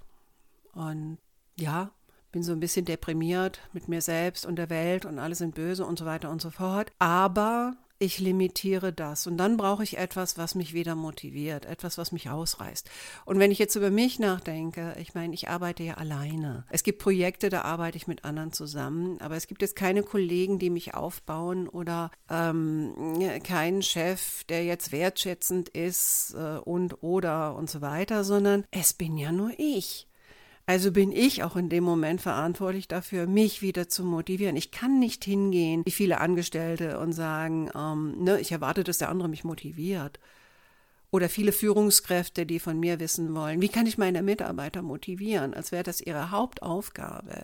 und 0.74 1.20
ja, 1.58 1.91
bin 2.34 2.43
so 2.43 2.51
ein 2.51 2.60
bisschen 2.60 2.84
deprimiert 2.84 3.62
mit 3.72 3.88
mir 3.88 4.01
selbst 4.01 4.46
und 4.46 4.58
der 4.58 4.70
Welt 4.70 5.05
und 5.05 5.20
alle 5.20 5.36
sind 5.36 5.55
böse 5.55 5.86
und 5.86 5.98
so 5.98 6.05
weiter 6.05 6.29
und 6.29 6.41
so 6.41 6.50
fort. 6.50 6.91
Aber 7.00 7.77
ich 8.01 8.20
limitiere 8.20 8.91
das 8.91 9.27
und 9.27 9.38
dann 9.38 9.58
brauche 9.58 9.84
ich 9.84 9.98
etwas, 9.98 10.38
was 10.38 10.55
mich 10.55 10.74
wieder 10.74 10.96
motiviert, 10.96 11.65
etwas, 11.65 11.98
was 12.00 12.12
mich 12.12 12.29
ausreißt. 12.29 12.89
Und 13.25 13.38
wenn 13.38 13.51
ich 13.51 13.60
jetzt 13.60 13.75
über 13.75 13.91
mich 13.91 14.17
nachdenke, 14.17 14.96
ich 15.00 15.13
meine, 15.13 15.36
ich 15.36 15.50
arbeite 15.50 15.84
ja 15.84 15.93
alleine. 15.93 16.65
Es 16.70 16.81
gibt 16.84 17.00
Projekte, 17.00 17.50
da 17.50 17.62
arbeite 17.62 17.98
ich 17.98 18.08
mit 18.08 18.25
anderen 18.25 18.53
zusammen, 18.53 19.22
aber 19.22 19.36
es 19.36 19.46
gibt 19.46 19.62
jetzt 19.62 19.75
keine 19.75 20.01
Kollegen, 20.01 20.58
die 20.58 20.72
mich 20.72 20.96
aufbauen 20.96 21.67
oder 21.67 22.10
ähm, 22.29 23.20
keinen 23.43 23.84
Chef, 23.84 24.43
der 24.46 24.65
jetzt 24.65 24.91
wertschätzend 24.91 25.70
ist 25.70 26.34
äh, 26.36 26.58
und 26.58 27.03
oder 27.03 27.55
und 27.55 27.70
so 27.70 27.81
weiter, 27.81 28.24
sondern 28.24 28.65
es 28.72 28.93
bin 28.93 29.15
ja 29.15 29.31
nur 29.31 29.51
ich. 29.58 30.08
Also 30.71 30.93
bin 30.93 31.11
ich 31.11 31.43
auch 31.43 31.57
in 31.57 31.67
dem 31.67 31.83
Moment 31.83 32.21
verantwortlich 32.21 32.87
dafür, 32.87 33.27
mich 33.27 33.61
wieder 33.61 33.89
zu 33.89 34.05
motivieren. 34.05 34.55
Ich 34.55 34.71
kann 34.71 34.99
nicht 34.99 35.25
hingehen, 35.25 35.81
wie 35.83 35.91
viele 35.91 36.21
Angestellte, 36.21 36.97
und 36.97 37.11
sagen, 37.11 37.69
ähm, 37.75 38.23
ne, 38.23 38.39
ich 38.39 38.53
erwarte, 38.53 38.85
dass 38.85 38.97
der 38.97 39.09
andere 39.09 39.27
mich 39.27 39.43
motiviert. 39.43 40.17
Oder 41.11 41.27
viele 41.27 41.51
Führungskräfte, 41.51 42.45
die 42.45 42.59
von 42.59 42.79
mir 42.79 43.01
wissen 43.01 43.35
wollen, 43.35 43.61
wie 43.61 43.67
kann 43.67 43.85
ich 43.85 43.97
meine 43.97 44.23
Mitarbeiter 44.23 44.81
motivieren, 44.81 45.53
als 45.53 45.73
wäre 45.73 45.83
das 45.83 45.99
ihre 45.99 46.31
Hauptaufgabe. 46.31 47.43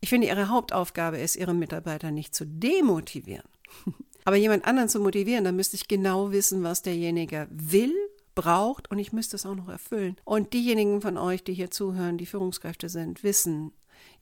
Ich 0.00 0.08
finde, 0.08 0.26
ihre 0.28 0.48
Hauptaufgabe 0.48 1.18
ist, 1.18 1.36
ihre 1.36 1.52
Mitarbeiter 1.52 2.10
nicht 2.10 2.34
zu 2.34 2.46
demotivieren. 2.46 3.50
Aber 4.24 4.36
jemand 4.36 4.64
anderen 4.64 4.88
zu 4.88 4.98
motivieren, 4.98 5.44
dann 5.44 5.56
müsste 5.56 5.76
ich 5.76 5.88
genau 5.88 6.32
wissen, 6.32 6.62
was 6.62 6.80
derjenige 6.80 7.48
will, 7.50 7.92
braucht 8.34 8.90
und 8.90 8.98
ich 8.98 9.12
müsste 9.12 9.36
es 9.36 9.46
auch 9.46 9.54
noch 9.54 9.68
erfüllen. 9.68 10.16
Und 10.24 10.52
diejenigen 10.52 11.00
von 11.00 11.16
euch, 11.16 11.44
die 11.44 11.54
hier 11.54 11.70
zuhören, 11.70 12.18
die 12.18 12.26
Führungskräfte 12.26 12.88
sind, 12.88 13.22
wissen, 13.22 13.72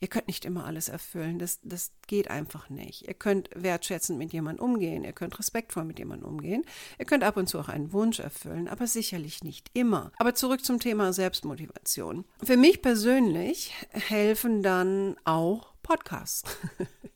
Ihr 0.00 0.08
könnt 0.08 0.26
nicht 0.26 0.44
immer 0.44 0.64
alles 0.64 0.88
erfüllen, 0.88 1.38
das, 1.38 1.60
das 1.62 1.92
geht 2.06 2.28
einfach 2.28 2.68
nicht. 2.68 3.06
Ihr 3.06 3.14
könnt 3.14 3.50
wertschätzend 3.54 4.18
mit 4.18 4.32
jemandem 4.32 4.64
umgehen, 4.64 5.04
ihr 5.04 5.12
könnt 5.12 5.38
respektvoll 5.38 5.84
mit 5.84 5.98
jemandem 5.98 6.28
umgehen, 6.28 6.64
ihr 6.98 7.04
könnt 7.04 7.22
ab 7.22 7.36
und 7.36 7.48
zu 7.48 7.60
auch 7.60 7.68
einen 7.68 7.92
Wunsch 7.92 8.18
erfüllen, 8.18 8.68
aber 8.68 8.86
sicherlich 8.86 9.44
nicht 9.44 9.70
immer. 9.74 10.10
Aber 10.18 10.34
zurück 10.34 10.64
zum 10.64 10.80
Thema 10.80 11.12
Selbstmotivation. 11.12 12.24
Für 12.42 12.56
mich 12.56 12.82
persönlich 12.82 13.72
helfen 13.90 14.62
dann 14.62 15.16
auch 15.24 15.72
Podcasts. 15.82 16.44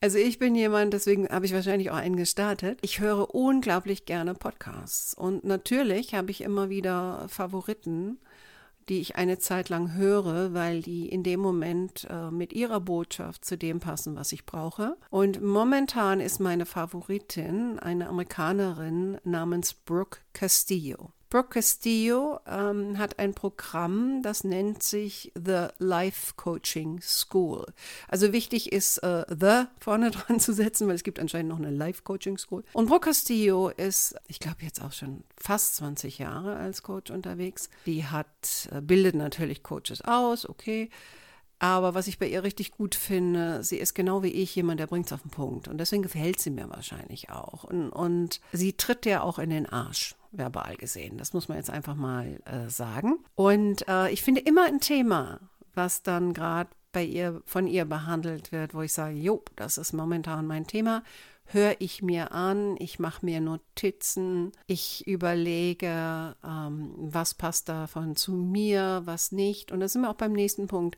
Also 0.00 0.18
ich 0.18 0.38
bin 0.38 0.54
jemand, 0.54 0.92
deswegen 0.92 1.28
habe 1.28 1.46
ich 1.46 1.52
wahrscheinlich 1.52 1.90
auch 1.90 1.96
einen 1.96 2.16
gestartet. 2.16 2.78
Ich 2.82 3.00
höre 3.00 3.34
unglaublich 3.34 4.04
gerne 4.04 4.34
Podcasts 4.34 5.14
und 5.14 5.44
natürlich 5.44 6.14
habe 6.14 6.30
ich 6.30 6.40
immer 6.40 6.68
wieder 6.68 7.26
Favoriten 7.28 8.18
die 8.88 9.00
ich 9.00 9.16
eine 9.16 9.38
Zeit 9.38 9.68
lang 9.68 9.94
höre, 9.94 10.54
weil 10.54 10.82
die 10.82 11.08
in 11.08 11.22
dem 11.22 11.40
Moment 11.40 12.06
äh, 12.10 12.30
mit 12.30 12.52
ihrer 12.52 12.80
Botschaft 12.80 13.44
zu 13.44 13.58
dem 13.58 13.80
passen, 13.80 14.16
was 14.16 14.32
ich 14.32 14.46
brauche. 14.46 14.96
Und 15.10 15.42
momentan 15.42 16.20
ist 16.20 16.40
meine 16.40 16.66
Favoritin 16.66 17.78
eine 17.78 18.08
Amerikanerin 18.08 19.18
namens 19.24 19.74
Brooke 19.74 20.20
Castillo. 20.32 21.12
Brooke 21.30 21.50
Castillo 21.50 22.40
ähm, 22.46 22.96
hat 22.96 23.18
ein 23.18 23.34
Programm, 23.34 24.22
das 24.22 24.44
nennt 24.44 24.82
sich 24.82 25.30
The 25.34 25.66
Life 25.78 26.34
Coaching 26.36 27.02
School. 27.02 27.66
Also 28.08 28.32
wichtig 28.32 28.72
ist, 28.72 28.98
äh, 28.98 29.24
The 29.28 29.64
vorne 29.78 30.10
dran 30.12 30.40
zu 30.40 30.54
setzen, 30.54 30.88
weil 30.88 30.94
es 30.94 31.04
gibt 31.04 31.18
anscheinend 31.18 31.50
noch 31.50 31.58
eine 31.58 31.70
Life 31.70 32.02
Coaching 32.02 32.38
School. 32.38 32.64
Und 32.72 32.86
Brooke 32.86 33.08
Castillo 33.08 33.68
ist, 33.68 34.14
ich 34.26 34.40
glaube, 34.40 34.58
jetzt 34.62 34.82
auch 34.82 34.92
schon 34.92 35.24
fast 35.36 35.76
20 35.76 36.18
Jahre 36.18 36.56
als 36.56 36.82
Coach 36.82 37.10
unterwegs. 37.10 37.68
Die 37.84 38.06
hat, 38.06 38.68
äh, 38.72 38.80
bildet 38.80 39.14
natürlich 39.14 39.62
Coaches 39.62 40.00
aus, 40.02 40.48
okay. 40.48 40.88
Aber 41.60 41.94
was 41.94 42.06
ich 42.06 42.18
bei 42.18 42.28
ihr 42.28 42.44
richtig 42.44 42.70
gut 42.70 42.94
finde, 42.94 43.64
sie 43.64 43.78
ist 43.78 43.94
genau 43.94 44.22
wie 44.22 44.28
ich 44.28 44.54
jemand, 44.54 44.78
der 44.78 44.86
bringt 44.86 45.06
es 45.06 45.12
auf 45.12 45.22
den 45.22 45.30
Punkt. 45.30 45.66
Und 45.66 45.78
deswegen 45.78 46.02
gefällt 46.02 46.40
sie 46.40 46.50
mir 46.50 46.70
wahrscheinlich 46.70 47.30
auch. 47.30 47.64
Und, 47.64 47.90
und 47.90 48.40
sie 48.52 48.74
tritt 48.74 49.06
ja 49.06 49.22
auch 49.22 49.38
in 49.38 49.50
den 49.50 49.66
Arsch, 49.66 50.14
verbal 50.30 50.76
gesehen. 50.76 51.18
Das 51.18 51.32
muss 51.32 51.48
man 51.48 51.58
jetzt 51.58 51.70
einfach 51.70 51.96
mal 51.96 52.40
äh, 52.44 52.68
sagen. 52.68 53.18
Und 53.34 53.88
äh, 53.88 54.10
ich 54.10 54.22
finde 54.22 54.40
immer 54.40 54.66
ein 54.66 54.80
Thema, 54.80 55.40
was 55.74 56.02
dann 56.02 56.32
gerade 56.32 56.70
bei 56.92 57.04
ihr, 57.04 57.42
von 57.44 57.66
ihr 57.66 57.84
behandelt 57.84 58.52
wird, 58.52 58.72
wo 58.72 58.82
ich 58.82 58.92
sage, 58.92 59.16
jo, 59.16 59.42
das 59.56 59.78
ist 59.78 59.92
momentan 59.92 60.46
mein 60.46 60.66
Thema 60.66 61.02
höre 61.50 61.76
ich 61.78 62.02
mir 62.02 62.32
an, 62.32 62.76
ich 62.78 62.98
mache 62.98 63.24
mir 63.24 63.40
Notizen, 63.40 64.52
ich 64.66 65.06
überlege, 65.06 66.36
ähm, 66.44 66.92
was 66.96 67.34
passt 67.34 67.68
davon 67.68 68.16
zu 68.16 68.32
mir, 68.32 69.02
was 69.04 69.32
nicht. 69.32 69.72
Und 69.72 69.80
da 69.80 69.88
sind 69.88 70.02
wir 70.02 70.10
auch 70.10 70.14
beim 70.14 70.32
nächsten 70.32 70.66
Punkt. 70.66 70.96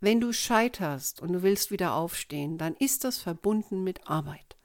Wenn 0.00 0.20
du 0.20 0.32
scheiterst 0.32 1.20
und 1.20 1.32
du 1.32 1.42
willst 1.42 1.70
wieder 1.70 1.94
aufstehen, 1.94 2.56
dann 2.56 2.74
ist 2.76 3.04
das 3.04 3.18
verbunden 3.18 3.84
mit 3.84 4.08
Arbeit. 4.08 4.56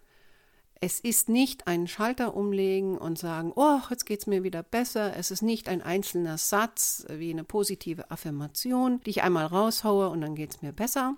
Es 0.80 1.00
ist 1.00 1.30
nicht 1.30 1.68
ein 1.68 1.88
Schalter 1.88 2.36
umlegen 2.36 2.98
und 2.98 3.18
sagen, 3.18 3.52
oh, 3.56 3.80
jetzt 3.90 4.06
geht 4.06 4.20
es 4.20 4.28
mir 4.28 4.44
wieder 4.44 4.62
besser. 4.62 5.16
Es 5.16 5.32
ist 5.32 5.42
nicht 5.42 5.68
ein 5.68 5.82
einzelner 5.82 6.38
Satz 6.38 7.06
wie 7.10 7.32
eine 7.32 7.44
positive 7.44 8.12
Affirmation, 8.12 9.02
die 9.06 9.12
ich 9.12 9.24
einmal 9.24 9.46
raushaue 9.46 10.10
und 10.10 10.22
dann 10.22 10.36
geht 10.36 10.52
es 10.52 10.62
mir 10.62 10.74
besser. 10.74 11.16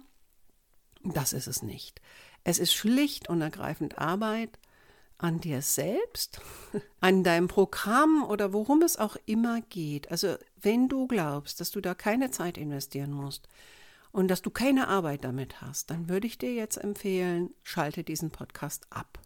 Das 1.04 1.34
ist 1.34 1.48
es 1.48 1.62
nicht. 1.62 2.02
Es 2.44 2.60
ist 2.60 2.74
schlicht 2.74 3.30
und 3.30 3.42
ergreifend 3.42 3.98
Arbeit 3.98 4.58
an 5.18 5.42
dir 5.42 5.62
selbst, 5.62 6.40
an 7.02 7.24
deinem 7.24 7.48
Programm 7.48 8.24
oder 8.24 8.54
worum 8.54 8.82
es 8.84 8.98
auch 8.98 9.18
immer 9.26 9.62
geht. 9.62 10.12
Also 10.12 10.36
wenn 10.62 10.88
du 10.88 11.08
glaubst, 11.08 11.60
dass 11.60 11.72
du 11.72 11.82
da 11.82 11.96
keine 11.96 12.32
Zeit 12.32 12.58
investieren 12.58 13.12
musst, 13.12 13.48
und 14.12 14.28
dass 14.28 14.42
du 14.42 14.50
keine 14.50 14.88
Arbeit 14.88 15.24
damit 15.24 15.62
hast, 15.62 15.90
dann 15.92 16.10
würde 16.10 16.28
ich 16.28 16.38
dir 16.38 16.54
jetzt 16.54 16.78
empfehlen, 16.78 17.54
schalte 17.64 18.04
diesen 18.04 18.32
Podcast 18.32 18.88
ab. 18.90 19.20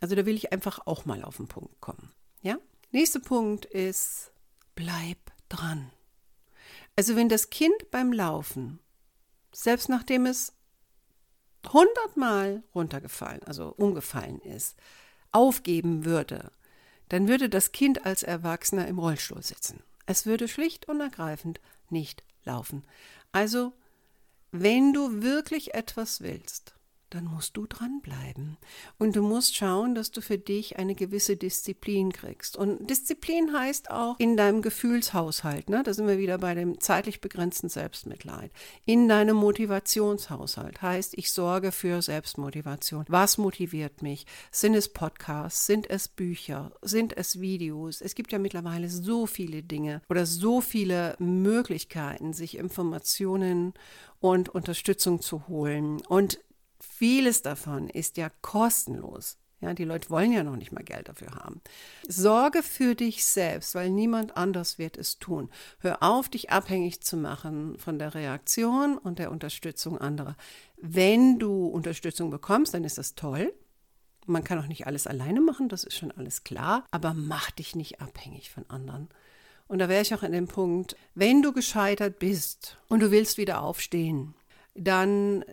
Also 0.00 0.14
da 0.14 0.26
will 0.26 0.34
ich 0.34 0.52
einfach 0.52 0.86
auch 0.86 1.04
mal 1.04 1.22
auf 1.22 1.36
den 1.36 1.48
Punkt 1.48 1.80
kommen. 1.80 2.12
Ja? 2.42 2.58
Nächster 2.90 3.20
Punkt 3.20 3.64
ist, 3.66 4.32
bleib 4.74 5.18
dran. 5.48 5.90
Also 6.96 7.16
wenn 7.16 7.28
das 7.28 7.50
Kind 7.50 7.90
beim 7.90 8.12
Laufen, 8.12 8.80
selbst 9.52 9.88
nachdem 9.88 10.26
es 10.26 10.54
hundertmal 11.72 12.62
runtergefallen, 12.74 13.42
also 13.44 13.74
umgefallen 13.76 14.40
ist, 14.40 14.76
aufgeben 15.32 16.04
würde, 16.04 16.52
dann 17.08 17.28
würde 17.28 17.48
das 17.48 17.72
Kind 17.72 18.06
als 18.06 18.22
Erwachsener 18.22 18.88
im 18.88 18.98
Rollstuhl 18.98 19.42
sitzen. 19.42 19.82
Es 20.06 20.26
würde 20.26 20.48
schlicht 20.48 20.88
und 20.88 21.00
ergreifend 21.00 21.60
nicht 21.90 22.24
laufen. 22.44 22.84
Also, 23.32 23.72
wenn 24.52 24.92
du 24.92 25.22
wirklich 25.22 25.74
etwas 25.74 26.20
willst, 26.20 26.74
dann 27.10 27.24
musst 27.24 27.56
du 27.56 27.66
dranbleiben. 27.66 28.56
Und 28.98 29.16
du 29.16 29.22
musst 29.22 29.56
schauen, 29.56 29.94
dass 29.94 30.10
du 30.10 30.20
für 30.20 30.38
dich 30.38 30.78
eine 30.78 30.94
gewisse 30.94 31.36
Disziplin 31.36 32.12
kriegst. 32.12 32.56
Und 32.56 32.88
Disziplin 32.88 33.52
heißt 33.52 33.90
auch 33.90 34.18
in 34.18 34.36
deinem 34.36 34.62
Gefühlshaushalt, 34.62 35.68
ne? 35.68 35.82
da 35.82 35.92
sind 35.92 36.06
wir 36.06 36.18
wieder 36.18 36.38
bei 36.38 36.54
dem 36.54 36.80
zeitlich 36.80 37.20
begrenzten 37.20 37.68
Selbstmitleid. 37.68 38.52
In 38.84 39.08
deinem 39.08 39.36
Motivationshaushalt 39.36 40.82
heißt, 40.82 41.14
ich 41.16 41.32
sorge 41.32 41.72
für 41.72 42.00
Selbstmotivation. 42.00 43.04
Was 43.08 43.38
motiviert 43.38 44.02
mich? 44.02 44.26
Sind 44.50 44.74
es 44.74 44.88
Podcasts? 44.88 45.66
Sind 45.66 45.90
es 45.90 46.08
Bücher? 46.08 46.72
Sind 46.82 47.16
es 47.16 47.40
Videos? 47.40 48.00
Es 48.00 48.14
gibt 48.14 48.32
ja 48.32 48.38
mittlerweile 48.38 48.88
so 48.88 49.26
viele 49.26 49.62
Dinge 49.62 50.02
oder 50.08 50.26
so 50.26 50.60
viele 50.60 51.16
Möglichkeiten, 51.18 52.32
sich 52.32 52.56
Informationen 52.56 53.74
und 54.20 54.48
Unterstützung 54.50 55.20
zu 55.20 55.48
holen. 55.48 56.00
Und 56.08 56.38
Vieles 56.80 57.42
davon 57.42 57.88
ist 57.88 58.16
ja 58.16 58.30
kostenlos. 58.42 59.38
Ja, 59.60 59.74
die 59.74 59.84
Leute 59.84 60.08
wollen 60.08 60.32
ja 60.32 60.42
noch 60.42 60.56
nicht 60.56 60.72
mal 60.72 60.82
Geld 60.82 61.08
dafür 61.08 61.32
haben. 61.34 61.60
Sorge 62.08 62.62
für 62.62 62.94
dich 62.94 63.26
selbst, 63.26 63.74
weil 63.74 63.90
niemand 63.90 64.36
anders 64.36 64.78
wird 64.78 64.96
es 64.96 65.18
tun. 65.18 65.50
Hör 65.80 66.02
auf, 66.02 66.30
dich 66.30 66.50
abhängig 66.50 67.02
zu 67.02 67.18
machen 67.18 67.76
von 67.78 67.98
der 67.98 68.14
Reaktion 68.14 68.96
und 68.96 69.18
der 69.18 69.30
Unterstützung 69.30 69.98
anderer. 69.98 70.34
Wenn 70.78 71.38
du 71.38 71.66
Unterstützung 71.66 72.30
bekommst, 72.30 72.72
dann 72.72 72.84
ist 72.84 72.96
das 72.96 73.14
toll. 73.14 73.52
Man 74.26 74.44
kann 74.44 74.58
auch 74.58 74.66
nicht 74.66 74.86
alles 74.86 75.06
alleine 75.06 75.42
machen, 75.42 75.68
das 75.68 75.84
ist 75.84 75.96
schon 75.96 76.12
alles 76.12 76.44
klar, 76.44 76.84
aber 76.90 77.12
mach 77.14 77.50
dich 77.50 77.74
nicht 77.74 78.00
abhängig 78.00 78.50
von 78.50 78.64
anderen. 78.68 79.08
Und 79.66 79.78
da 79.78 79.88
wäre 79.88 80.02
ich 80.02 80.14
auch 80.14 80.22
an 80.22 80.32
dem 80.32 80.48
Punkt, 80.48 80.96
wenn 81.14 81.42
du 81.42 81.52
gescheitert 81.52 82.18
bist 82.18 82.78
und 82.88 83.00
du 83.00 83.10
willst 83.10 83.38
wieder 83.38 83.62
aufstehen, 83.62 84.34
dann 84.74 85.44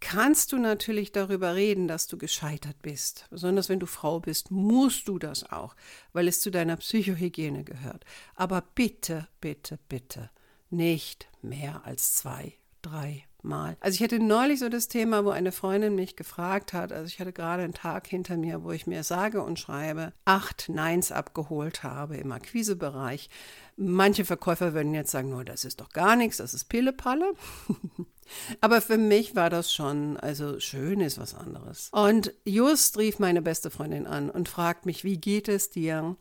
kannst 0.00 0.52
du 0.52 0.58
natürlich 0.58 1.12
darüber 1.12 1.54
reden, 1.54 1.86
dass 1.86 2.06
du 2.06 2.18
gescheitert 2.18 2.80
bist. 2.82 3.26
Besonders 3.30 3.68
wenn 3.68 3.80
du 3.80 3.86
Frau 3.86 4.20
bist, 4.20 4.50
musst 4.50 5.08
du 5.08 5.18
das 5.18 5.50
auch, 5.50 5.76
weil 6.12 6.26
es 6.28 6.40
zu 6.40 6.50
deiner 6.50 6.76
Psychohygiene 6.76 7.64
gehört. 7.64 8.04
Aber 8.34 8.62
bitte, 8.74 9.28
bitte, 9.40 9.78
bitte 9.88 10.30
nicht 10.70 11.28
mehr 11.42 11.84
als 11.84 12.14
zwei, 12.14 12.54
drei 12.82 13.24
Mal. 13.42 13.76
Also 13.80 13.96
ich 13.96 14.02
hatte 14.02 14.18
neulich 14.18 14.58
so 14.58 14.68
das 14.68 14.88
Thema, 14.88 15.24
wo 15.24 15.30
eine 15.30 15.52
Freundin 15.52 15.94
mich 15.94 16.16
gefragt 16.16 16.72
hat, 16.72 16.92
also 16.92 17.06
ich 17.06 17.20
hatte 17.20 17.32
gerade 17.32 17.62
einen 17.62 17.74
Tag 17.74 18.06
hinter 18.06 18.36
mir, 18.36 18.62
wo 18.62 18.72
ich 18.72 18.86
mir 18.86 19.02
sage 19.02 19.42
und 19.42 19.58
schreibe, 19.58 20.12
acht 20.24 20.68
Neins 20.68 21.12
abgeholt 21.12 21.82
habe 21.82 22.16
im 22.16 22.32
Akquisebereich. 22.32 23.30
Manche 23.76 24.24
Verkäufer 24.24 24.74
würden 24.74 24.94
jetzt 24.94 25.10
sagen, 25.10 25.30
nur 25.30 25.44
das 25.44 25.64
ist 25.64 25.80
doch 25.80 25.90
gar 25.90 26.16
nichts, 26.16 26.36
das 26.36 26.54
ist 26.54 26.64
Pillepalle. 26.64 27.32
Aber 28.60 28.80
für 28.80 28.98
mich 28.98 29.34
war 29.34 29.50
das 29.50 29.72
schon, 29.72 30.16
also 30.16 30.60
schön 30.60 31.00
ist 31.00 31.18
was 31.18 31.34
anderes. 31.34 31.88
Und 31.92 32.32
just 32.44 32.98
rief 32.98 33.18
meine 33.18 33.42
beste 33.42 33.70
Freundin 33.70 34.06
an 34.06 34.30
und 34.30 34.48
fragt 34.48 34.86
mich, 34.86 35.04
wie 35.04 35.18
geht 35.18 35.48
es 35.48 35.70
dir? 35.70 36.16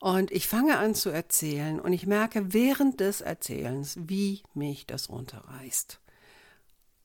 Und 0.00 0.30
ich 0.30 0.46
fange 0.46 0.78
an 0.78 0.94
zu 0.94 1.10
erzählen 1.10 1.80
und 1.80 1.92
ich 1.92 2.06
merke 2.06 2.52
während 2.52 3.00
des 3.00 3.20
Erzählens, 3.20 3.96
wie 3.98 4.42
mich 4.54 4.86
das 4.86 5.08
runterreißt. 5.08 6.00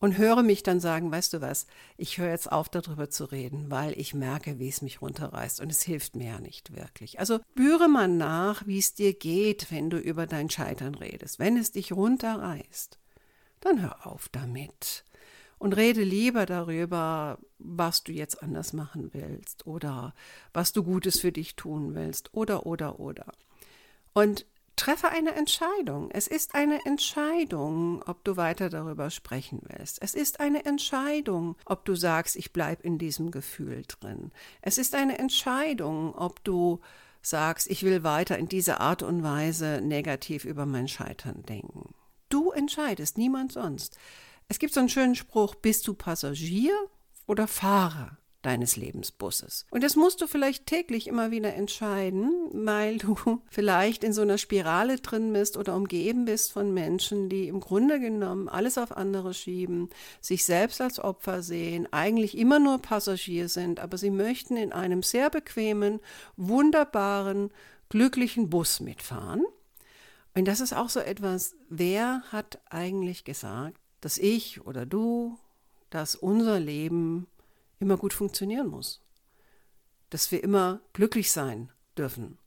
Und 0.04 0.18
höre 0.18 0.44
mich 0.44 0.64
dann 0.64 0.82
sagen, 0.82 1.14
weißt 1.14 1.32
du 1.32 1.40
was, 1.40 1.66
ich 1.96 2.18
höre 2.18 2.32
jetzt 2.32 2.52
auf 2.52 2.68
darüber 2.68 3.10
zu 3.10 3.24
reden, 3.24 3.72
weil 3.72 3.98
ich 3.98 4.14
merke, 4.14 4.60
wie 4.60 4.68
es 4.68 4.82
mich 4.82 5.02
runterreißt 5.02 5.62
und 5.62 5.72
es 5.72 5.82
hilft 5.82 6.18
mir 6.18 6.28
ja 6.28 6.40
nicht 6.42 6.76
wirklich. 6.76 7.20
Also 7.20 7.40
spüre 7.54 7.88
mal 7.88 8.10
nach, 8.10 8.68
wie 8.68 8.80
es 8.80 8.94
dir 8.94 9.14
geht, 9.14 9.72
wenn 9.72 9.90
du 9.90 9.98
über 9.98 10.28
dein 10.28 10.50
Scheitern 10.50 10.96
redest, 10.96 11.40
wenn 11.40 11.56
es 11.56 11.72
dich 11.72 11.94
runterreißt 11.94 13.00
dann 13.62 13.82
hör 13.82 14.06
auf 14.06 14.28
damit. 14.30 15.06
und 15.58 15.78
rede 15.78 16.04
lieber 16.04 16.46
darüber, 16.46 17.40
was 17.58 18.04
du 18.04 18.12
jetzt 18.12 18.44
anders 18.44 18.74
machen 18.74 19.14
willst 19.14 19.66
oder 19.66 20.14
was 20.52 20.74
du 20.74 20.84
Gutes 20.84 21.22
für 21.22 21.32
dich 21.32 21.56
tun 21.56 21.96
willst 21.96 22.34
oder 22.34 22.66
oder 22.66 23.00
oder. 23.00 23.28
Und 24.12 24.46
treffe 24.76 25.10
eine 25.10 25.36
Entscheidung. 25.36 26.10
Es 26.12 26.28
ist 26.28 26.56
eine 26.56 26.86
Entscheidung, 26.86 28.02
ob 28.04 28.24
du 28.24 28.38
weiter 28.38 28.70
darüber 28.70 29.10
sprechen 29.10 29.62
willst. 29.64 30.02
Es 30.02 30.16
ist 30.16 30.40
eine 30.40 30.66
Entscheidung, 30.66 31.56
ob 31.66 31.86
du 31.86 31.96
sagst, 31.96 32.36
ich 32.36 32.54
bleibe 32.54 32.84
in 32.84 32.98
diesem 32.98 33.32
Gefühl 33.32 33.84
drin. 33.88 34.32
Es 34.62 34.78
ist 34.78 34.96
eine 34.96 35.20
Entscheidung, 35.20 36.16
ob 36.16 36.44
du 36.44 36.80
sagst, 37.22 37.70
ich 37.70 37.84
will 37.84 38.04
weiter 38.04 38.38
in 38.38 38.48
dieser 38.48 38.82
Art 38.82 39.04
und 39.04 39.24
Weise 39.24 39.82
negativ 39.82 40.46
über 40.46 40.66
mein 40.66 40.88
Scheitern 40.88 41.44
denken. 41.44 41.94
Du 42.30 42.52
entscheidest, 42.52 43.18
niemand 43.18 43.52
sonst. 43.52 43.98
Es 44.48 44.60
gibt 44.60 44.74
so 44.74 44.80
einen 44.80 44.90
schönen 44.90 45.16
Spruch, 45.16 45.56
bist 45.56 45.88
du 45.88 45.94
Passagier 45.94 46.74
oder 47.28 47.48
Fahrer 47.48 48.18
deines 48.44 48.76
Lebensbusses? 48.76 49.66
Und 49.72 49.84
das 49.84 49.96
musst 49.96 50.22
du 50.22 50.28
vielleicht 50.28 50.68
täglich 50.68 51.08
immer 51.08 51.32
wieder 51.32 51.56
entscheiden, 51.56 52.32
weil 52.54 53.00
du 53.00 53.16
vielleicht 53.50 54.04
in 54.04 54.14
so 54.14 54.22
einer 54.22 54.38
Spirale 54.38 54.98
drin 54.98 55.34
bist 55.34 55.58
oder 55.58 55.76
umgeben 55.76 56.26
bist 56.26 56.52
von 56.52 56.72
Menschen, 56.74 57.30
die 57.30 57.48
im 57.48 57.60
Grunde 57.60 58.00
genommen 58.00 58.48
alles 58.48 58.78
auf 58.78 58.96
andere 58.96 59.34
schieben, 59.34 59.90
sich 60.22 60.46
selbst 60.46 60.80
als 60.80 61.00
Opfer 61.00 61.42
sehen, 61.42 61.88
eigentlich 61.92 62.38
immer 62.38 62.60
nur 62.60 62.78
Passagier 62.80 63.50
sind, 63.50 63.80
aber 63.80 63.98
sie 63.98 64.12
möchten 64.12 64.58
in 64.58 64.72
einem 64.72 65.02
sehr 65.02 65.32
bequemen, 65.32 66.00
wunderbaren, 66.38 67.50
glücklichen 67.90 68.50
Bus 68.50 68.80
mitfahren. 68.80 69.46
Und 70.36 70.48
das 70.48 70.60
ist 70.60 70.74
auch 70.74 70.90
so 70.90 71.00
etwas, 71.00 71.56
wer 71.70 72.24
hat 72.32 72.60
eigentlich 72.70 73.24
gesagt, 73.24 73.80
dass 74.02 74.18
ich 74.18 74.66
oder 74.66 74.86
du, 74.86 75.38
dass 75.90 76.16
unser 76.16 76.60
Leben 76.60 77.28
immer 77.84 77.98
gut 77.98 78.14
funktionieren 78.14 78.68
muss, 78.68 79.02
dass 80.10 80.32
wir 80.32 80.44
immer 80.44 80.82
glücklich 80.94 81.32
sein 81.32 81.72
dürfen, 81.98 82.40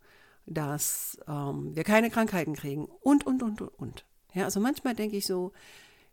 dass 0.47 1.19
ähm, 1.29 1.77
wir 1.77 1.85
keine 1.85 2.11
Krankheiten 2.11 2.55
kriegen 2.55 2.87
und, 2.87 3.27
und, 3.27 3.43
und, 3.43 3.61
und, 3.61 3.79
und. 3.79 4.05
Ja, 4.35 4.45
also 4.45 4.61
manchmal 4.61 4.95
denke 4.95 5.17
ich 5.17 5.27
so, 5.27 5.53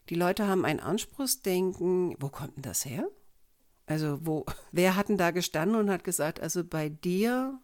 die 0.10 0.16
Leute 0.16 0.48
haben 0.48 0.66
ein 0.66 0.80
Anspruchsdenken, 0.80 2.16
wo 2.20 2.30
kommt 2.30 2.58
denn 2.58 2.64
das 2.64 2.86
her? 2.86 3.08
Also 3.86 4.20
wo, 4.26 4.46
wer 4.72 4.96
hat 4.96 5.10
denn 5.10 5.18
da 5.18 5.32
gestanden 5.32 5.78
und 5.78 5.90
hat 5.90 6.04
gesagt, 6.04 6.40
also 6.40 6.64
bei 6.64 6.90
dir, 6.90 7.60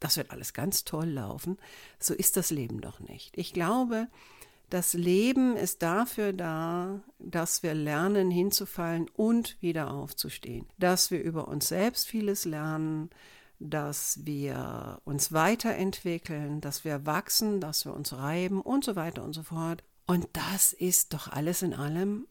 das 0.00 0.16
wird 0.16 0.30
alles 0.30 0.52
ganz 0.52 0.84
toll 0.84 1.08
laufen. 1.08 1.58
So 1.98 2.14
ist 2.14 2.36
das 2.36 2.50
Leben 2.50 2.80
doch 2.80 3.00
nicht. 3.00 3.36
Ich 3.36 3.52
glaube, 3.52 4.08
das 4.70 4.92
Leben 4.92 5.56
ist 5.56 5.82
dafür 5.82 6.32
da, 6.32 7.00
dass 7.18 7.62
wir 7.62 7.74
lernen 7.74 8.30
hinzufallen 8.30 9.08
und 9.08 9.60
wieder 9.62 9.90
aufzustehen, 9.92 10.66
dass 10.78 11.10
wir 11.10 11.22
über 11.22 11.48
uns 11.48 11.68
selbst 11.68 12.06
vieles 12.06 12.44
lernen, 12.44 13.10
dass 13.60 14.24
wir 14.24 15.00
uns 15.04 15.32
weiterentwickeln, 15.32 16.60
dass 16.60 16.84
wir 16.84 17.06
wachsen, 17.06 17.60
dass 17.60 17.84
wir 17.84 17.94
uns 17.94 18.12
reiben 18.12 18.60
und 18.60 18.84
so 18.84 18.94
weiter 18.94 19.24
und 19.24 19.32
so 19.32 19.42
fort. 19.42 19.82
Und 20.06 20.28
das 20.32 20.72
ist 20.72 21.12
doch 21.14 21.28
alles 21.28 21.62
in 21.62 21.74
allem 21.74 22.26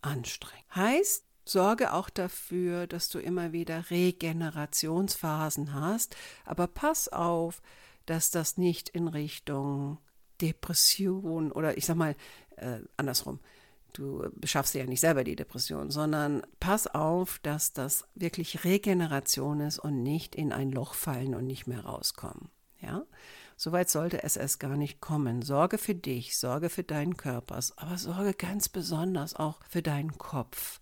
anstrengend. 0.00 0.64
Heißt, 0.74 1.24
sorge 1.44 1.92
auch 1.92 2.10
dafür, 2.10 2.86
dass 2.86 3.08
du 3.08 3.18
immer 3.18 3.52
wieder 3.52 3.90
Regenerationsphasen 3.90 5.74
hast, 5.74 6.16
aber 6.44 6.66
pass 6.68 7.08
auf, 7.08 7.60
dass 8.06 8.30
das 8.30 8.56
nicht 8.56 8.88
in 8.88 9.08
Richtung 9.08 9.98
Depression 10.42 11.52
oder 11.52 11.76
ich 11.78 11.86
sag 11.86 11.96
mal 11.96 12.16
äh, 12.56 12.80
andersrum. 12.96 13.38
Du 13.92 14.26
beschaffst 14.36 14.74
dir 14.74 14.80
ja 14.80 14.86
nicht 14.86 15.00
selber 15.00 15.22
die 15.22 15.36
Depression, 15.36 15.90
sondern 15.90 16.42
pass 16.60 16.86
auf, 16.86 17.38
dass 17.42 17.74
das 17.74 18.06
wirklich 18.14 18.64
Regeneration 18.64 19.60
ist 19.60 19.78
und 19.78 20.02
nicht 20.02 20.34
in 20.34 20.52
ein 20.52 20.72
Loch 20.72 20.94
fallen 20.94 21.34
und 21.34 21.46
nicht 21.46 21.66
mehr 21.66 21.84
rauskommen. 21.84 22.48
Ja, 22.80 23.04
soweit 23.56 23.90
sollte 23.90 24.22
es 24.22 24.36
erst 24.36 24.60
gar 24.60 24.76
nicht 24.76 25.00
kommen. 25.00 25.42
Sorge 25.42 25.78
für 25.78 25.94
dich, 25.94 26.38
sorge 26.38 26.68
für 26.70 26.82
deinen 26.82 27.16
Körper, 27.16 27.60
aber 27.76 27.98
sorge 27.98 28.32
ganz 28.34 28.68
besonders 28.68 29.36
auch 29.36 29.60
für 29.68 29.82
deinen 29.82 30.16
Kopf. 30.16 30.80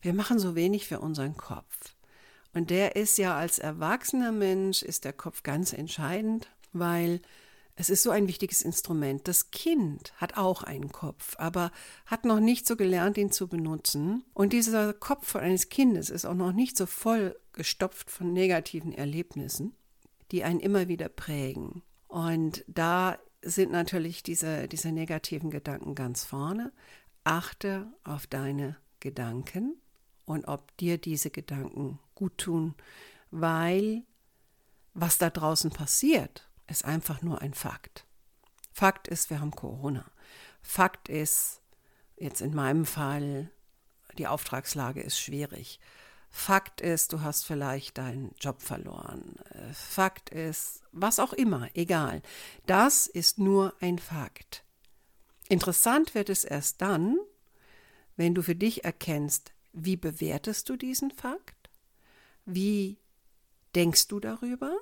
Wir 0.00 0.14
machen 0.14 0.38
so 0.38 0.54
wenig 0.54 0.88
für 0.88 1.00
unseren 1.00 1.36
Kopf. 1.36 1.94
Und 2.54 2.70
der 2.70 2.96
ist 2.96 3.18
ja 3.18 3.36
als 3.36 3.58
erwachsener 3.58 4.32
Mensch, 4.32 4.82
ist 4.82 5.04
der 5.04 5.12
Kopf 5.12 5.42
ganz 5.42 5.74
entscheidend, 5.74 6.48
weil 6.72 7.20
es 7.78 7.90
ist 7.90 8.02
so 8.02 8.10
ein 8.10 8.26
wichtiges 8.26 8.62
Instrument. 8.62 9.28
Das 9.28 9.50
Kind 9.50 10.14
hat 10.16 10.38
auch 10.38 10.62
einen 10.62 10.90
Kopf, 10.90 11.36
aber 11.38 11.70
hat 12.06 12.24
noch 12.24 12.40
nicht 12.40 12.66
so 12.66 12.74
gelernt, 12.74 13.18
ihn 13.18 13.30
zu 13.30 13.48
benutzen. 13.48 14.24
Und 14.32 14.54
dieser 14.54 14.94
Kopf 14.94 15.36
eines 15.36 15.68
Kindes 15.68 16.08
ist 16.08 16.24
auch 16.24 16.34
noch 16.34 16.52
nicht 16.52 16.76
so 16.78 16.86
voll 16.86 17.38
gestopft 17.52 18.10
von 18.10 18.32
negativen 18.32 18.92
Erlebnissen, 18.92 19.74
die 20.32 20.42
einen 20.42 20.60
immer 20.60 20.88
wieder 20.88 21.10
prägen. 21.10 21.82
Und 22.08 22.64
da 22.66 23.18
sind 23.42 23.72
natürlich 23.72 24.22
diese, 24.22 24.68
diese 24.68 24.90
negativen 24.90 25.50
Gedanken 25.50 25.94
ganz 25.94 26.24
vorne. 26.24 26.72
Achte 27.24 27.92
auf 28.04 28.26
deine 28.26 28.76
Gedanken 29.00 29.76
und 30.24 30.48
ob 30.48 30.74
dir 30.78 30.96
diese 30.96 31.30
Gedanken 31.30 31.98
gut 32.14 32.38
tun, 32.38 32.74
weil 33.30 34.04
was 34.94 35.18
da 35.18 35.28
draußen 35.28 35.70
passiert, 35.70 36.45
ist 36.68 36.84
einfach 36.84 37.22
nur 37.22 37.40
ein 37.40 37.54
Fakt. 37.54 38.06
Fakt 38.72 39.08
ist, 39.08 39.30
wir 39.30 39.40
haben 39.40 39.52
Corona. 39.52 40.04
Fakt 40.62 41.08
ist, 41.08 41.60
jetzt 42.16 42.40
in 42.40 42.54
meinem 42.54 42.84
Fall, 42.84 43.50
die 44.18 44.26
Auftragslage 44.26 45.00
ist 45.00 45.18
schwierig. 45.18 45.80
Fakt 46.30 46.80
ist, 46.80 47.12
du 47.12 47.22
hast 47.22 47.44
vielleicht 47.44 47.98
deinen 47.98 48.34
Job 48.40 48.60
verloren. 48.60 49.36
Fakt 49.72 50.30
ist, 50.30 50.82
was 50.92 51.18
auch 51.18 51.32
immer, 51.32 51.68
egal. 51.74 52.20
Das 52.66 53.06
ist 53.06 53.38
nur 53.38 53.74
ein 53.80 53.98
Fakt. 53.98 54.64
Interessant 55.48 56.14
wird 56.14 56.28
es 56.28 56.44
erst 56.44 56.82
dann, 56.82 57.16
wenn 58.16 58.34
du 58.34 58.42
für 58.42 58.56
dich 58.56 58.84
erkennst, 58.84 59.52
wie 59.72 59.96
bewertest 59.96 60.68
du 60.68 60.76
diesen 60.76 61.10
Fakt? 61.10 61.70
Wie 62.44 62.98
denkst 63.74 64.08
du 64.08 64.20
darüber? 64.20 64.76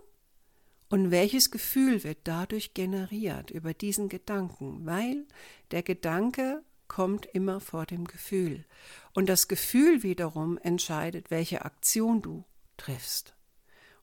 Und 0.94 1.10
welches 1.10 1.50
Gefühl 1.50 2.04
wird 2.04 2.18
dadurch 2.22 2.72
generiert 2.72 3.50
über 3.50 3.74
diesen 3.74 4.08
Gedanken? 4.08 4.86
Weil 4.86 5.26
der 5.72 5.82
Gedanke 5.82 6.62
kommt 6.86 7.26
immer 7.26 7.58
vor 7.58 7.84
dem 7.84 8.04
Gefühl. 8.04 8.64
Und 9.12 9.28
das 9.28 9.48
Gefühl 9.48 10.04
wiederum 10.04 10.56
entscheidet, 10.56 11.32
welche 11.32 11.64
Aktion 11.64 12.22
du 12.22 12.44
triffst. 12.76 13.34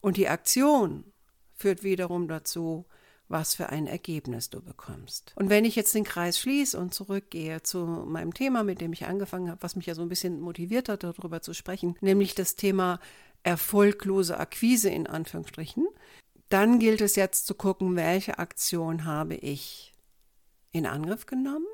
Und 0.02 0.18
die 0.18 0.28
Aktion 0.28 1.06
führt 1.56 1.82
wiederum 1.82 2.28
dazu, 2.28 2.86
was 3.30 3.56
für 3.56 3.70
ein 3.70 3.88
Ergebnis 3.88 4.50
du 4.50 4.62
bekommst. 4.62 5.32
Und 5.38 5.50
wenn 5.50 5.64
ich 5.64 5.78
jetzt 5.78 5.96
den 5.96 6.04
Kreis 6.04 6.38
schließe 6.40 6.78
und 6.78 6.94
zurückgehe 6.94 7.64
zu 7.64 7.86
meinem 7.86 8.34
Thema, 8.34 8.66
mit 8.66 8.82
dem 8.82 8.92
ich 8.92 9.06
angefangen 9.06 9.50
habe, 9.50 9.64
was 9.64 9.78
mich 9.78 9.86
ja 9.86 9.96
so 9.96 10.02
ein 10.02 10.10
bisschen 10.10 10.42
motiviert 10.42 10.90
hat, 10.90 11.04
darüber 11.04 11.42
zu 11.42 11.54
sprechen, 11.54 11.96
nämlich 12.02 12.36
das 12.36 12.58
Thema 12.58 13.00
erfolglose 13.44 14.38
Akquise 14.38 14.90
in 14.90 15.08
Anführungsstrichen, 15.08 15.88
dann 16.54 16.80
gilt 16.80 17.02
es 17.02 17.16
jetzt 17.16 17.48
zu 17.48 17.56
gucken, 17.56 17.96
welche 17.96 18.40
Aktion 18.40 19.06
habe 19.06 19.36
ich 19.36 19.94
in 20.72 20.86
Angriff 20.86 21.26
genommen 21.26 21.66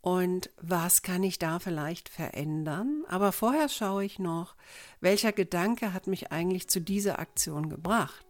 und 0.00 0.50
was 0.60 1.02
kann 1.02 1.22
ich 1.22 1.38
da 1.38 1.58
vielleicht 1.58 2.08
verändern. 2.08 3.04
Aber 3.08 3.32
vorher 3.32 3.68
schaue 3.68 4.04
ich 4.04 4.18
noch, 4.18 4.54
welcher 5.00 5.32
Gedanke 5.32 5.92
hat 5.92 6.06
mich 6.06 6.30
eigentlich 6.32 6.68
zu 6.68 6.80
dieser 6.80 7.18
Aktion 7.18 7.68
gebracht, 7.68 8.26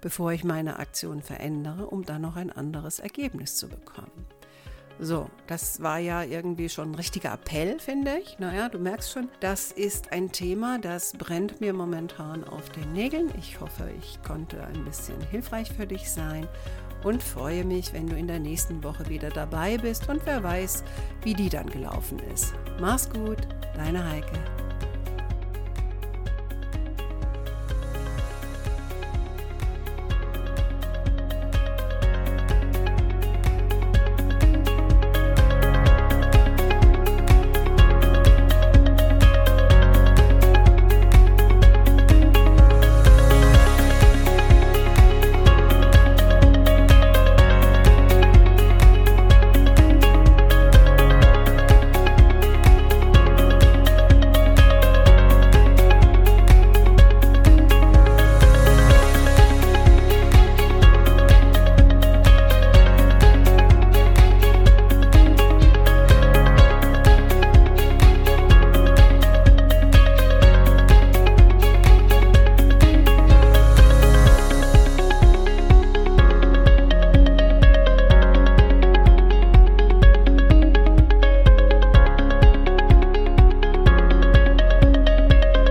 bevor 0.00 0.32
ich 0.32 0.44
meine 0.44 0.78
Aktion 0.78 1.22
verändere, 1.22 1.86
um 1.86 2.04
dann 2.04 2.22
noch 2.22 2.36
ein 2.36 2.52
anderes 2.52 3.00
Ergebnis 3.00 3.56
zu 3.56 3.68
bekommen. 3.68 4.26
So, 5.02 5.30
das 5.46 5.82
war 5.82 5.98
ja 5.98 6.22
irgendwie 6.22 6.68
schon 6.68 6.92
ein 6.92 6.94
richtiger 6.94 7.32
Appell, 7.32 7.80
finde 7.80 8.18
ich. 8.18 8.38
Naja, 8.38 8.68
du 8.68 8.78
merkst 8.78 9.10
schon, 9.10 9.30
das 9.40 9.72
ist 9.72 10.12
ein 10.12 10.30
Thema, 10.30 10.78
das 10.78 11.14
brennt 11.14 11.62
mir 11.62 11.72
momentan 11.72 12.44
auf 12.44 12.68
den 12.68 12.92
Nägeln. 12.92 13.32
Ich 13.38 13.58
hoffe, 13.60 13.90
ich 13.98 14.22
konnte 14.22 14.62
ein 14.62 14.84
bisschen 14.84 15.18
hilfreich 15.30 15.72
für 15.72 15.86
dich 15.86 16.10
sein 16.10 16.46
und 17.02 17.22
freue 17.22 17.64
mich, 17.64 17.94
wenn 17.94 18.08
du 18.08 18.16
in 18.16 18.26
der 18.26 18.40
nächsten 18.40 18.84
Woche 18.84 19.08
wieder 19.08 19.30
dabei 19.30 19.78
bist 19.78 20.06
und 20.10 20.20
wer 20.26 20.42
weiß, 20.42 20.84
wie 21.22 21.32
die 21.32 21.48
dann 21.48 21.70
gelaufen 21.70 22.18
ist. 22.34 22.52
Mach's 22.78 23.08
gut, 23.08 23.38
deine 23.74 24.06
Heike. 24.06 24.59